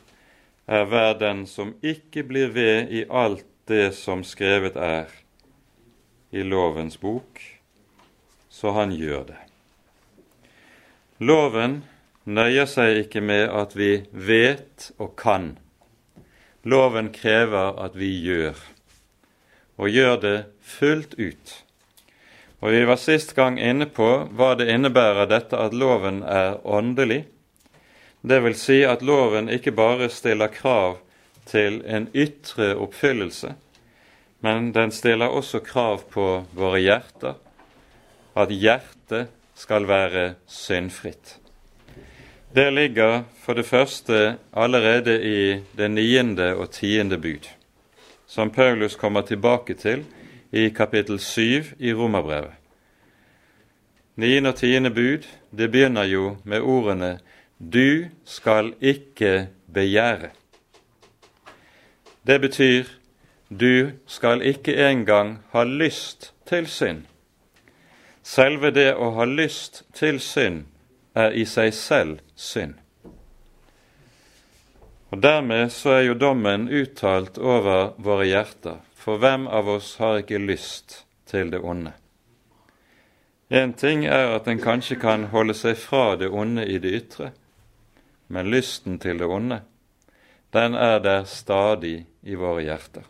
er 0.67 0.87
hver 0.89 1.19
den 1.21 1.45
som 1.47 1.75
ikke 1.83 2.23
blir 2.23 2.49
ved 2.55 2.89
i 2.89 3.05
alt 3.11 3.45
det 3.69 3.95
som 3.95 4.25
skrevet 4.25 4.77
er 4.77 5.13
i 6.33 6.43
lovens 6.43 6.97
bok, 6.97 7.43
så 8.49 8.73
han 8.73 8.95
gjør 8.97 9.27
det. 9.29 9.43
Loven 11.19 11.83
nøyer 12.25 12.65
seg 12.65 13.03
ikke 13.05 13.21
med 13.21 13.45
at 13.53 13.77
vi 13.77 14.07
vet 14.11 14.91
og 14.99 15.13
kan. 15.21 15.59
Loven 16.65 17.13
krever 17.13 17.77
at 17.85 17.95
vi 17.95 18.09
gjør, 18.25 18.57
og 19.77 19.93
gjør 19.93 20.21
det 20.21 20.37
fullt 20.63 21.15
ut. 21.19 21.55
Og 22.61 22.73
Vi 22.73 22.85
var 22.85 22.97
sist 22.97 23.35
gang 23.37 23.59
inne 23.61 23.87
på 23.87 24.09
hva 24.33 24.55
det 24.57 24.71
innebærer 24.73 25.29
dette 25.29 25.59
at 25.61 25.75
loven 25.77 26.23
er 26.23 26.57
åndelig. 26.65 27.25
Det 28.23 28.41
vil 28.43 28.57
si 28.59 28.81
at 28.85 29.03
loven 29.03 29.49
ikke 29.53 29.75
bare 29.77 30.09
stiller 30.11 30.49
krav 30.49 30.99
til 31.47 31.83
en 31.87 32.09
ytre 32.15 32.75
oppfyllelse, 32.75 33.53
men 34.43 34.73
den 34.73 34.91
stiller 34.91 35.31
også 35.31 35.61
krav 35.63 36.03
på 36.11 36.45
våre 36.57 36.81
hjerter, 36.83 37.37
at 38.35 38.51
hjertet 38.51 39.31
skal 39.57 39.87
være 39.89 40.35
syndfritt. 40.47 41.37
Det 42.57 42.71
ligger 42.73 43.23
for 43.45 43.55
det 43.55 43.67
første 43.67 44.37
allerede 44.53 45.17
i 45.23 45.41
det 45.77 45.91
niende 45.91 46.55
og 46.57 46.71
tiende 46.73 47.19
bud, 47.19 47.47
som 48.27 48.51
Paulus 48.51 48.97
kommer 48.97 49.23
tilbake 49.23 49.75
til 49.75 50.05
i 50.53 50.69
kapittel 50.69 51.19
syv 51.21 51.65
i 51.79 51.93
Romerbrevet. 51.95 52.55
Niende 54.17 54.49
og 54.49 54.57
tiende 54.57 54.91
bud 54.91 55.27
det 55.53 55.71
begynner 55.71 56.05
jo 56.05 56.37
med 56.45 56.61
ordene 56.61 57.19
'Du 57.59 58.09
skal 58.25 58.75
ikke 58.81 59.49
begjære'. 59.75 60.31
Det 62.27 62.41
betyr 62.41 62.85
du 63.61 63.91
skal 64.07 64.43
ikke 64.43 64.91
engang 64.91 65.39
ha 65.53 65.65
lyst 65.65 66.35
til 66.47 66.67
synd. 66.67 67.05
Selve 68.23 68.71
det 68.71 68.95
å 68.95 69.11
ha 69.11 69.25
lyst 69.25 69.85
til 69.95 70.21
synd 70.21 70.65
er 71.15 71.31
i 71.31 71.45
seg 71.45 71.75
selv 71.75 72.19
synd. 72.35 72.75
Og 75.17 75.23
Dermed 75.23 75.71
så 75.73 75.95
er 75.97 76.03
jo 76.11 76.15
dommen 76.21 76.67
uttalt 76.69 77.39
over 77.41 77.95
våre 78.05 78.27
hjerter, 78.29 78.83
for 78.93 79.17
hvem 79.17 79.47
av 79.49 79.71
oss 79.73 79.95
har 79.97 80.19
ikke 80.21 80.43
lyst 80.43 81.07
til 81.25 81.49
det 81.55 81.63
onde? 81.65 81.95
Én 83.49 83.73
ting 83.73 84.05
er 84.05 84.35
at 84.35 84.51
en 84.53 84.61
kanskje 84.61 84.99
kan 85.01 85.25
holde 85.33 85.57
seg 85.57 85.79
fra 85.81 86.19
det 86.21 86.29
onde 86.29 86.67
i 86.69 86.77
det 86.77 86.93
ytre, 86.99 87.31
men 88.29 88.51
lysten 88.53 88.99
til 89.01 89.23
det 89.23 89.31
onde, 89.39 89.63
den 90.53 90.77
er 90.77 91.01
der 91.01 91.25
stadig 91.25 92.05
i 92.21 92.37
våre 92.37 92.67
hjerter. 92.69 93.09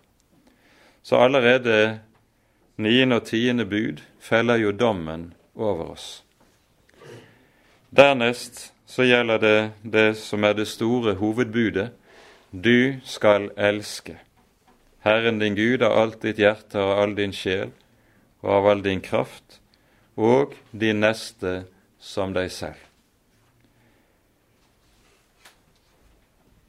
Så 1.03 1.19
allerede 1.19 1.99
niende 2.79 3.19
og 3.19 3.27
tiende 3.27 3.67
bud 3.67 3.99
feller 4.23 4.63
jo 4.63 4.71
dommen 4.71 5.33
over 5.57 5.91
oss. 5.99 6.23
Dernest 7.91 8.76
så 8.87 9.05
gjelder 9.07 9.39
det 9.43 9.59
det 9.83 10.09
som 10.19 10.45
er 10.45 10.55
det 10.55 10.69
store 10.71 11.17
hovedbudet. 11.19 11.91
Du 12.51 13.01
skal 13.05 13.51
elske 13.57 14.19
Herren 15.07 15.39
din 15.39 15.55
Gud 15.55 15.83
av 15.83 15.93
alt 15.99 16.23
ditt 16.23 16.39
hjerte 16.39 16.81
og 16.83 16.99
all 16.99 17.13
din 17.19 17.35
sjel 17.35 17.71
og 18.43 18.51
av 18.51 18.67
all 18.71 18.83
din 18.83 19.01
kraft, 19.03 19.61
og 20.17 20.55
din 20.71 21.01
neste 21.03 21.67
som 21.99 22.35
deg 22.35 22.51
selv. 22.51 22.79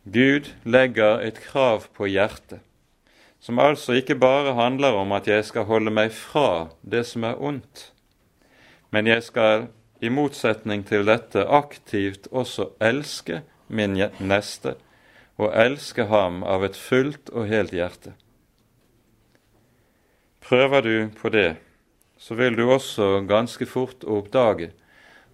Gud 0.05 0.51
legger 0.63 1.21
et 1.25 1.39
krav 1.43 1.89
på 1.97 2.07
hjertet, 2.07 2.61
som 3.39 3.59
altså 3.59 3.97
ikke 3.97 4.15
bare 4.15 4.55
handler 4.57 4.95
om 4.97 5.11
at 5.17 5.27
jeg 5.27 5.45
skal 5.45 5.67
holde 5.67 5.93
meg 5.93 6.13
fra 6.15 6.69
det 6.81 7.03
som 7.09 7.25
er 7.27 7.41
ondt, 7.41 7.91
men 8.89 9.09
jeg 9.09 9.25
skal 9.25 9.67
i 10.01 10.09
motsetning 10.13 10.83
til 10.87 11.05
dette 11.07 11.43
aktivt 11.43 12.27
også 12.31 12.71
elske 12.83 13.41
min 13.67 13.97
neste, 14.19 14.75
og 15.37 15.53
elske 15.53 16.07
ham 16.09 16.41
av 16.43 16.65
et 16.65 16.77
fullt 16.77 17.29
og 17.33 17.49
helt 17.49 17.73
hjerte. 17.75 18.13
Prøver 20.41 20.81
du 20.81 21.09
på 21.21 21.29
det, 21.29 21.57
så 22.17 22.37
vil 22.39 22.55
du 22.57 22.69
også 22.71 23.25
ganske 23.27 23.65
fort 23.65 24.05
oppdage 24.07 24.71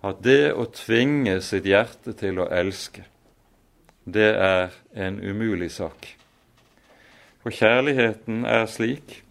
at 0.04 0.24
det 0.24 0.52
å 0.52 0.66
tvinge 0.74 1.38
sitt 1.46 1.68
hjerte 1.70 2.16
til 2.20 2.42
å 2.44 2.50
elske, 2.52 3.06
det 4.04 4.34
er 4.36 4.74
en 4.92 5.22
umulig 5.24 5.70
sak. 5.72 6.10
For 7.44 7.56
kjærligheten 7.56 8.44
er 8.48 8.66
slik, 8.72 9.22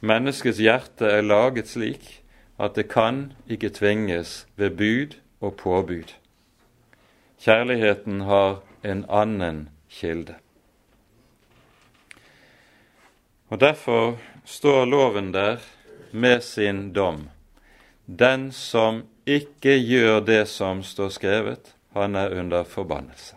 menneskets 0.00 0.60
hjerte 0.62 1.10
er 1.10 1.26
laget 1.26 1.68
slik, 1.68 2.06
at 2.58 2.76
det 2.76 2.88
kan 2.88 3.32
ikke 3.48 3.68
tvinges 3.68 4.46
ved 4.56 4.70
bud 4.70 5.16
og 5.40 5.56
påbud. 5.56 6.14
Kjærligheten 7.40 8.20
har 8.20 8.62
en 8.84 9.04
annen 9.08 9.68
kilde. 9.88 10.34
Og 13.48 13.60
Derfor 13.60 14.18
står 14.44 14.84
loven 14.84 15.34
der 15.34 15.56
med 16.12 16.40
sin 16.40 16.92
dom. 16.92 17.28
Den 18.06 18.52
som 18.52 19.02
ikke 19.26 19.78
gjør 19.78 20.20
det 20.20 20.48
som 20.48 20.82
står 20.82 21.08
skrevet, 21.08 21.74
han 21.92 22.14
er 22.14 22.40
under 22.40 22.64
forbannelse. 22.64 23.35